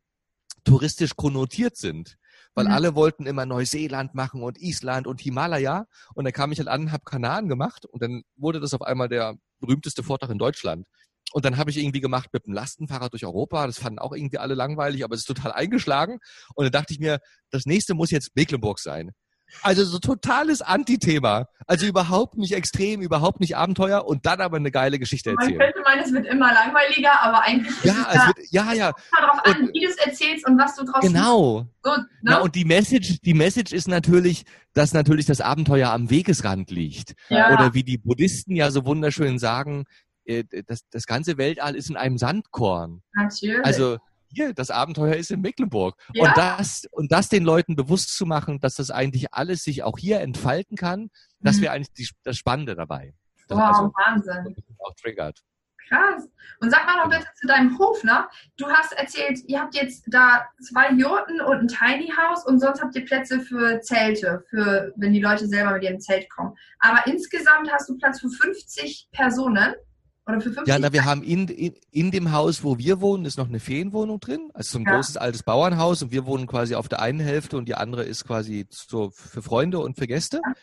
[0.64, 2.18] touristisch konnotiert sind.
[2.56, 2.72] Weil mhm.
[2.72, 5.86] alle wollten immer Neuseeland machen und Island und Himalaya.
[6.14, 9.10] Und dann kam ich halt an, habe Kanaren gemacht und dann wurde das auf einmal
[9.10, 10.88] der berühmteste Vortrag in Deutschland.
[11.32, 13.66] Und dann habe ich irgendwie gemacht mit dem Lastenfahrrad durch Europa.
[13.66, 16.20] Das fanden auch irgendwie alle langweilig, aber es ist total eingeschlagen.
[16.56, 17.20] Und dann dachte ich mir,
[17.50, 19.12] das nächste muss jetzt Mecklenburg sein.
[19.62, 21.48] Also so totales Antithema.
[21.68, 25.58] Also überhaupt nicht extrem, überhaupt nicht Abenteuer und dann aber eine geile Geschichte erzählen.
[25.58, 28.74] Man könnte meinen, es wird immer langweiliger, aber eigentlich ja, ist es, es wird, ja,
[28.74, 28.92] ja.
[29.18, 31.68] darauf an, wie du es erzählst und was du draus Genau.
[31.84, 32.32] So, ne?
[32.32, 34.44] Ja, und die Message, die Message ist natürlich,
[34.74, 37.14] dass natürlich das Abenteuer am Wegesrand liegt.
[37.30, 37.54] Ja.
[37.54, 39.86] Oder wie die Buddhisten ja so wunderschön sagen,
[40.26, 43.02] das, das ganze Weltall ist in einem Sandkorn.
[43.14, 43.66] Natürlich.
[43.66, 43.98] Also
[44.34, 45.96] hier, das Abenteuer ist in Mecklenburg.
[46.14, 46.28] Ja.
[46.28, 49.98] Und, das, und das den Leuten bewusst zu machen, dass das eigentlich alles sich auch
[49.98, 51.10] hier entfalten kann,
[51.40, 51.62] das mhm.
[51.62, 53.14] wäre eigentlich die, das Spannende dabei.
[53.48, 54.56] Das wow, also, Wahnsinn.
[54.80, 55.40] Auch triggert.
[55.90, 56.28] Krass.
[56.62, 58.26] Und sag mal noch bitte zu deinem Hof, ne?
[58.58, 62.82] Du hast erzählt, ihr habt jetzt da zwei Jurten und ein Tiny House und sonst
[62.82, 66.56] habt ihr Plätze für Zelte, für wenn die Leute selber mit ihrem Zelt kommen.
[66.80, 69.76] Aber insgesamt hast du Platz für 50 Personen.
[70.26, 73.26] Oder für 50 Ja, na, wir haben in, in, in dem Haus, wo wir wohnen,
[73.26, 74.50] ist noch eine Ferienwohnung drin.
[74.54, 74.96] Also so ein ja.
[74.96, 78.26] großes altes Bauernhaus und wir wohnen quasi auf der einen Hälfte und die andere ist
[78.26, 80.40] quasi so für Freunde und für Gäste.
[80.46, 80.54] Ja.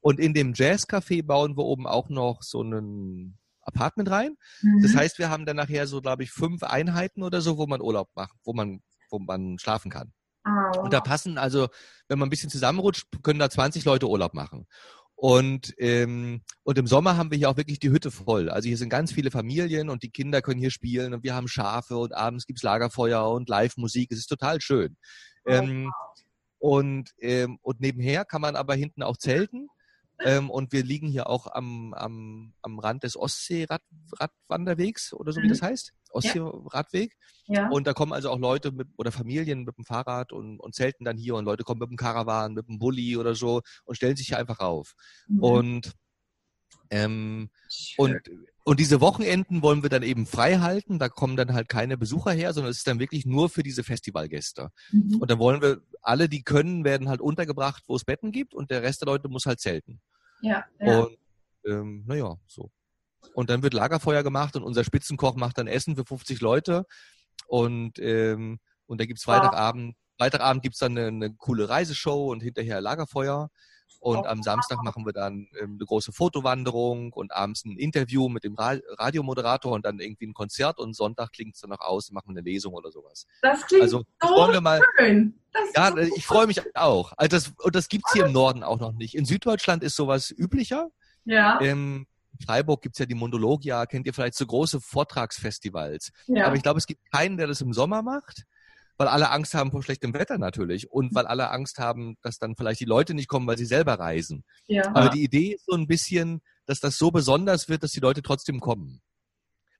[0.00, 4.36] Und in dem Jazzcafé bauen wir oben auch noch so ein Apartment rein.
[4.62, 4.82] Mhm.
[4.82, 7.80] Das heißt, wir haben dann nachher so, glaube ich, fünf Einheiten oder so, wo man
[7.80, 10.12] Urlaub macht, wo man, wo man schlafen kann.
[10.46, 10.80] Oh.
[10.80, 11.68] Und da passen also,
[12.08, 14.66] wenn man ein bisschen zusammenrutscht, können da 20 Leute Urlaub machen.
[15.16, 18.50] Und, ähm, und im Sommer haben wir hier auch wirklich die Hütte voll.
[18.50, 21.48] Also hier sind ganz viele Familien und die Kinder können hier spielen und wir haben
[21.48, 24.10] Schafe und abends gibt's Lagerfeuer und Live-Musik.
[24.10, 24.96] Es ist total schön.
[25.46, 25.92] Oh, ähm,
[26.58, 29.68] und, ähm, und nebenher kann man aber hinten auch zelten.
[30.20, 35.48] Ähm, und wir liegen hier auch am, am, am Rand des Ostsee-Radwanderwegs oder so, wie
[35.48, 35.66] das mhm.
[35.66, 35.92] heißt.
[36.14, 37.16] Ostsee-Radweg.
[37.46, 37.68] Ja.
[37.68, 41.04] Und da kommen also auch Leute mit, oder Familien mit dem Fahrrad und, und zelten
[41.04, 44.16] dann hier und Leute kommen mit dem Karawan, mit dem Bulli oder so und stellen
[44.16, 44.94] sich hier einfach auf.
[45.28, 45.42] Mhm.
[45.42, 45.92] Und,
[46.90, 47.50] ähm,
[47.96, 48.20] und,
[48.64, 50.98] und diese Wochenenden wollen wir dann eben frei halten.
[50.98, 53.84] Da kommen dann halt keine Besucher her, sondern es ist dann wirklich nur für diese
[53.84, 54.70] Festivalgäste.
[54.90, 55.20] Mhm.
[55.20, 58.70] Und dann wollen wir, alle, die können, werden halt untergebracht, wo es Betten gibt und
[58.70, 60.00] der Rest der Leute muss halt zelten.
[60.40, 60.64] Ja.
[60.80, 61.00] ja.
[61.00, 61.18] Und
[61.66, 62.70] ähm, naja, so.
[63.34, 66.84] Und dann wird Lagerfeuer gemacht und unser Spitzenkoch macht dann Essen für 50 Leute.
[67.46, 72.80] Und, ähm, und da gibt's Freitagabend, Freitagabend gibt's dann eine, eine coole Reiseshow und hinterher
[72.80, 73.50] Lagerfeuer.
[74.04, 78.44] Und am Samstag machen wir dann ähm, eine große Fotowanderung und abends ein Interview mit
[78.44, 82.10] dem Ra Radiomoderator und dann irgendwie ein Konzert und Sonntag klingt es dann noch aus,
[82.10, 83.26] machen wir eine Lesung oder sowas.
[83.40, 85.40] Das klingt also, so wollen wir mal, schön.
[85.74, 87.14] ja, so ich freue mich auch.
[87.16, 89.14] Also das, und das gibt's hier im Norden auch noch nicht.
[89.14, 90.90] In Süddeutschland ist sowas üblicher.
[91.24, 91.58] Ja.
[91.62, 92.06] Ähm,
[92.38, 96.10] in Freiburg gibt's ja die Monologia, kennt ihr vielleicht so große Vortragsfestivals.
[96.26, 96.46] Ja.
[96.46, 98.44] Aber ich glaube, es gibt keinen, der das im Sommer macht
[98.96, 102.54] weil alle Angst haben vor schlechtem Wetter natürlich und weil alle Angst haben, dass dann
[102.56, 104.44] vielleicht die Leute nicht kommen, weil sie selber reisen.
[104.66, 104.86] Ja.
[104.94, 108.22] Aber die Idee ist so ein bisschen, dass das so besonders wird, dass die Leute
[108.22, 109.00] trotzdem kommen.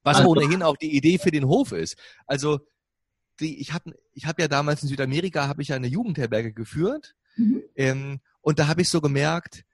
[0.02, 1.96] Was also, ohnehin auch die Idee für den Hof ist.
[2.26, 2.60] Also
[3.40, 7.14] die, ich habe ich hab ja damals in Südamerika habe ich ja eine Jugendherberge geführt
[7.36, 7.62] mhm.
[7.74, 9.64] ähm, und da habe ich so gemerkt,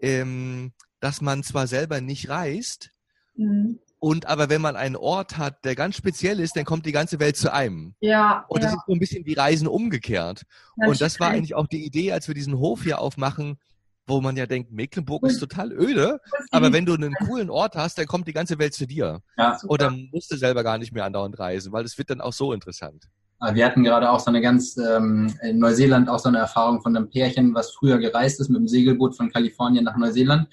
[0.00, 0.72] ähm,
[1.06, 2.90] dass man zwar selber nicht reist,
[3.36, 3.78] mhm.
[3.98, 7.18] Und aber wenn man einen Ort hat, der ganz speziell ist, dann kommt die ganze
[7.18, 7.94] Welt zu einem.
[8.00, 8.44] Ja.
[8.48, 10.42] Und das ist so ein bisschen wie Reisen umgekehrt.
[10.76, 13.56] Das und das war eigentlich auch die Idee, als wir diesen Hof hier aufmachen,
[14.06, 17.96] wo man ja denkt, Mecklenburg ist total öde, aber wenn du einen coolen Ort hast,
[17.96, 19.22] dann kommt die ganze Welt zu dir.
[19.38, 19.58] Ja.
[19.66, 22.34] Und dann musst du selber gar nicht mehr andauernd reisen, weil es wird dann auch
[22.34, 23.08] so interessant.
[23.52, 26.96] Wir hatten gerade auch so eine ganz, ähm, in Neuseeland auch so eine Erfahrung von
[26.96, 30.48] einem Pärchen, was früher gereist ist mit dem Segelboot von Kalifornien nach Neuseeland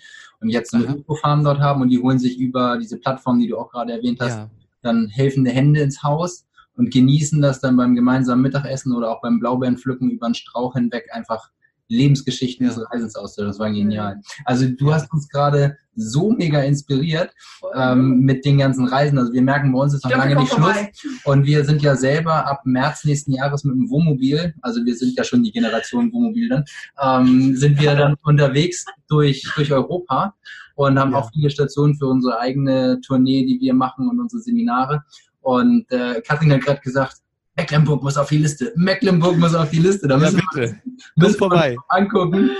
[0.49, 3.69] jetzt eine Ökofarm dort haben und die holen sich über diese Plattform, die du auch
[3.71, 4.49] gerade erwähnt hast, ja.
[4.81, 9.39] dann helfende Hände ins Haus und genießen das dann beim gemeinsamen Mittagessen oder auch beim
[9.39, 11.49] Blaubeerenpflücken über einen Strauch hinweg einfach
[11.87, 13.49] Lebensgeschichten des Reisens austauschen.
[13.49, 14.21] Das war genial.
[14.45, 17.31] Also du hast uns gerade so mega inspiriert
[17.75, 19.17] ähm, mit den ganzen Reisen.
[19.17, 20.75] Also wir merken, bei uns ist noch lange nicht Schluss.
[21.23, 25.15] Und wir sind ja selber ab März nächsten Jahres mit dem Wohnmobil, also wir sind
[25.15, 26.65] ja schon die Generation Wohnmobil dann,
[27.01, 30.33] ähm, sind wir dann unterwegs durch, durch Europa
[30.75, 31.19] und haben ja.
[31.19, 35.03] auch viele Stationen für unsere eigene Tournee, die wir machen und unsere Seminare.
[35.41, 37.17] Und äh, Katrin hat gerade gesagt,
[37.55, 38.73] Mecklenburg muss auf die Liste.
[38.75, 40.07] Mecklenburg muss auf die Liste.
[40.07, 40.81] Da müssen ja, wir,
[41.15, 41.77] müssen vorbei.
[41.89, 42.51] angucken.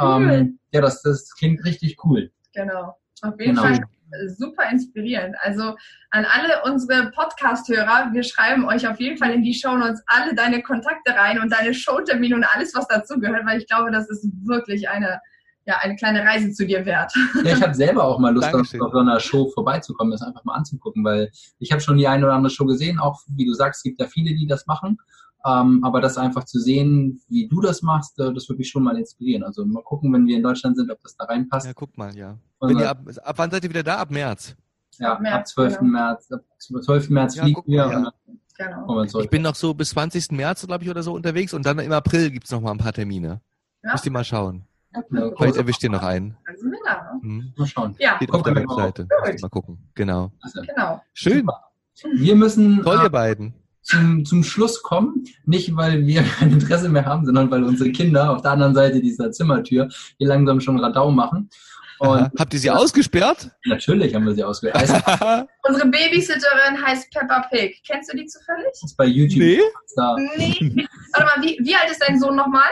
[0.00, 0.22] Cool.
[0.30, 2.30] Ähm, ja, das, das klingt richtig cool.
[2.54, 2.96] Genau.
[3.20, 3.62] Auf jeden genau.
[3.62, 3.80] Fall
[4.28, 5.36] super inspirierend.
[5.40, 5.76] Also
[6.10, 10.34] an alle unsere Podcast-Hörer, wir schreiben euch auf jeden Fall in die Show Notes alle
[10.34, 14.26] deine Kontakte rein und deine Showtermine und alles, was dazugehört, weil ich glaube, das ist
[14.44, 15.20] wirklich eine
[15.66, 17.12] ja, eine kleine Reise zu dir wert.
[17.44, 20.44] Ja, ich habe selber auch mal Lust, auf, auf so einer Show vorbeizukommen, das einfach
[20.44, 23.54] mal anzugucken, weil ich habe schon die eine oder andere Show gesehen, auch wie du
[23.54, 24.98] sagst, es gibt ja viele, die das machen.
[25.44, 28.84] Ähm, aber das einfach zu sehen, wie du das machst, äh, das würde mich schon
[28.84, 29.42] mal inspirieren.
[29.42, 31.66] Also mal gucken, wenn wir in Deutschland sind, ob das da reinpasst.
[31.66, 32.36] Ja, guck mal, ja.
[32.60, 33.96] wenn ihr ab, ab wann seid ihr wieder da?
[33.96, 34.54] Ab März?
[34.98, 35.78] Ja, ab, März, ab 12.
[35.78, 35.90] Genau.
[35.90, 36.30] März.
[36.30, 37.10] Ab 12.
[37.10, 37.74] März ja, fliegen wir.
[37.76, 38.12] Ja.
[38.56, 39.02] Genau.
[39.02, 40.30] Ich bin noch so bis 20.
[40.32, 42.92] März, glaube ich, oder so unterwegs und dann im April gibt's noch mal ein paar
[42.92, 43.40] Termine.
[43.82, 43.92] Ja.
[43.92, 44.64] Müsst ihr mal schauen.
[44.94, 45.32] Okay.
[45.38, 46.36] Vielleicht erwischt ihr noch einen.
[46.46, 47.12] Dann sind wir da.
[47.20, 47.52] Hm.
[47.56, 47.96] Mal schauen.
[47.98, 48.16] Ja.
[48.16, 49.08] Steht auf der Webseite.
[49.40, 49.78] Mal gucken.
[49.94, 50.32] Genau.
[50.66, 51.02] genau.
[51.14, 51.46] Schön.
[52.14, 52.82] Wir müssen.
[52.82, 53.54] Toll, ihr beiden.
[53.82, 58.30] Zum, zum Schluss kommen, nicht weil wir kein Interesse mehr haben, sondern weil unsere Kinder
[58.30, 59.88] auf der anderen Seite dieser Zimmertür
[60.18, 61.50] hier langsam schon Radau machen.
[61.98, 63.50] Und Habt ihr sie ausgesperrt?
[63.64, 64.76] Natürlich haben wir sie ausgesperrt.
[64.76, 64.94] Also,
[65.68, 67.80] Unsere Babysitterin heißt Peppa Pig.
[67.86, 68.66] Kennst du die zufällig?
[68.72, 69.38] Das ist bei YouTube.
[69.38, 69.60] Nee.
[70.36, 70.86] Nee.
[71.12, 72.70] Warte mal, wie, wie alt ist dein Sohn nochmal?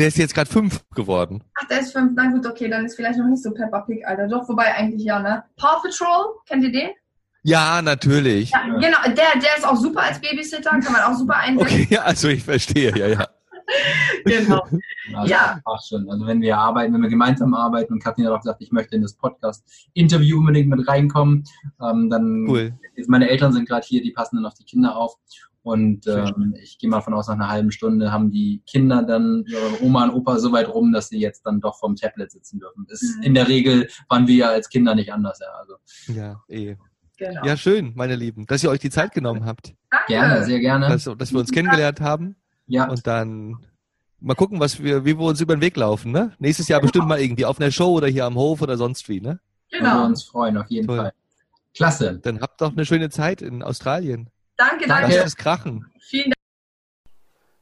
[0.00, 1.44] Der ist jetzt gerade fünf geworden.
[1.60, 2.12] Ach, der ist fünf.
[2.16, 4.28] Na gut, okay, dann ist vielleicht noch nicht so Peppa Pig, Alter.
[4.28, 5.44] Doch, wobei eigentlich ja, ne?
[5.58, 6.88] Paw Patrol, kennt ihr den?
[7.42, 8.50] Ja, natürlich.
[8.50, 11.82] Ja, genau, der, der ist auch super als Babysitter, kann man auch super einsetzen.
[11.82, 13.28] Okay, also ich verstehe, ja, ja.
[14.24, 14.62] genau.
[15.14, 15.60] Also, ja.
[15.86, 16.08] Schon.
[16.10, 18.96] Also wenn wir arbeiten, wenn wir gemeinsam arbeiten und Katrin hat auch gesagt, ich möchte
[18.96, 21.44] in das Podcast-Interview unbedingt mit reinkommen,
[21.80, 22.72] ähm, dann cool.
[23.06, 25.16] meine Eltern sind gerade hier, die passen dann auf die Kinder auf.
[25.62, 29.44] Und ähm, ich gehe mal von aus, nach einer halben Stunde haben die Kinder dann
[29.46, 32.60] ihre Oma und Opa so weit rum, dass sie jetzt dann doch vom Tablet sitzen
[32.60, 32.86] dürfen.
[32.88, 33.22] Ist, mhm.
[33.24, 35.38] In der Regel waren wir ja als Kinder nicht anders.
[35.40, 35.74] Ja, also.
[36.18, 36.76] ja eh.
[37.18, 37.44] Genau.
[37.44, 39.74] Ja, schön, meine Lieben, dass ihr euch die Zeit genommen habt.
[39.90, 40.06] Danke.
[40.06, 40.88] Gerne, sehr gerne.
[40.88, 42.36] Dass, dass wir uns kennengelernt haben.
[42.70, 42.88] Ja.
[42.88, 43.58] Und dann
[44.20, 46.12] mal gucken, was wir, wie wir uns über den Weg laufen.
[46.12, 46.34] Ne?
[46.38, 49.20] Nächstes Jahr bestimmt mal irgendwie auf einer Show oder hier am Hof oder sonst wie.
[49.20, 49.40] Ne?
[49.70, 50.02] Genau.
[50.02, 50.98] Wir uns freuen, auf jeden Toll.
[50.98, 51.12] Fall.
[51.74, 52.18] Klasse.
[52.18, 54.30] Dann habt doch eine schöne Zeit in Australien.
[54.56, 55.14] Danke, danke.
[55.14, 55.90] Lass es krachen.
[56.00, 56.34] Vielen Dank.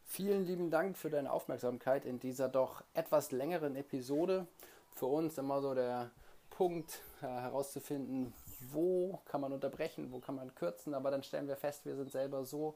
[0.05, 4.47] Vielen lieben Dank für deine Aufmerksamkeit in dieser doch etwas längeren Episode.
[4.95, 6.11] Für uns immer so der
[6.51, 8.33] Punkt äh, herauszufinden,
[8.73, 12.11] wo kann man unterbrechen, wo kann man kürzen, aber dann stellen wir fest, wir sind
[12.11, 12.75] selber so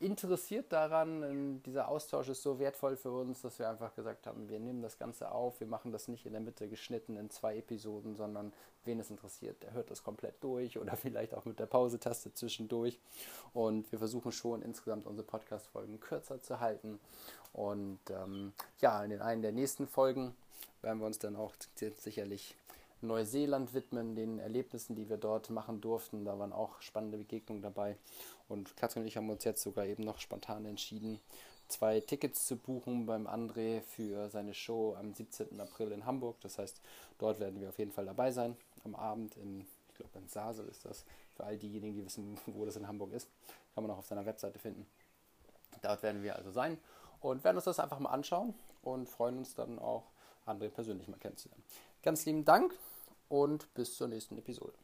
[0.00, 1.62] interessiert daran.
[1.64, 4.98] Dieser Austausch ist so wertvoll für uns, dass wir einfach gesagt haben, wir nehmen das
[4.98, 8.52] Ganze auf, wir machen das nicht in der Mitte geschnitten in zwei Episoden, sondern
[8.84, 12.98] wen es interessiert, der hört das komplett durch oder vielleicht auch mit der Pause-Taste zwischendurch.
[13.52, 16.98] Und wir versuchen schon insgesamt unsere Podcast-Folgen kürzer zu halten.
[17.52, 20.34] Und ähm, ja, in den einen der nächsten Folgen
[20.82, 21.52] werden wir uns dann auch
[21.98, 22.56] sicherlich
[23.02, 26.24] Neuseeland widmen, den Erlebnissen, die wir dort machen durften.
[26.24, 27.96] Da waren auch spannende Begegnungen dabei.
[28.50, 31.20] Und Katrin und ich haben uns jetzt sogar eben noch spontan entschieden,
[31.68, 35.60] zwei Tickets zu buchen beim André für seine Show am 17.
[35.60, 36.36] April in Hamburg.
[36.40, 36.80] Das heißt,
[37.18, 38.56] dort werden wir auf jeden Fall dabei sein.
[38.84, 41.04] Am Abend in, ich glaube, in Sasel ist das.
[41.36, 43.28] Für all diejenigen, die wissen, wo das in Hamburg ist,
[43.74, 44.84] kann man auch auf seiner Webseite finden.
[45.82, 46.76] Dort werden wir also sein
[47.20, 50.10] und werden uns das einfach mal anschauen und freuen uns dann auch,
[50.44, 51.62] André persönlich mal kennenzulernen.
[52.02, 52.74] Ganz lieben Dank
[53.28, 54.74] und bis zur nächsten Episode.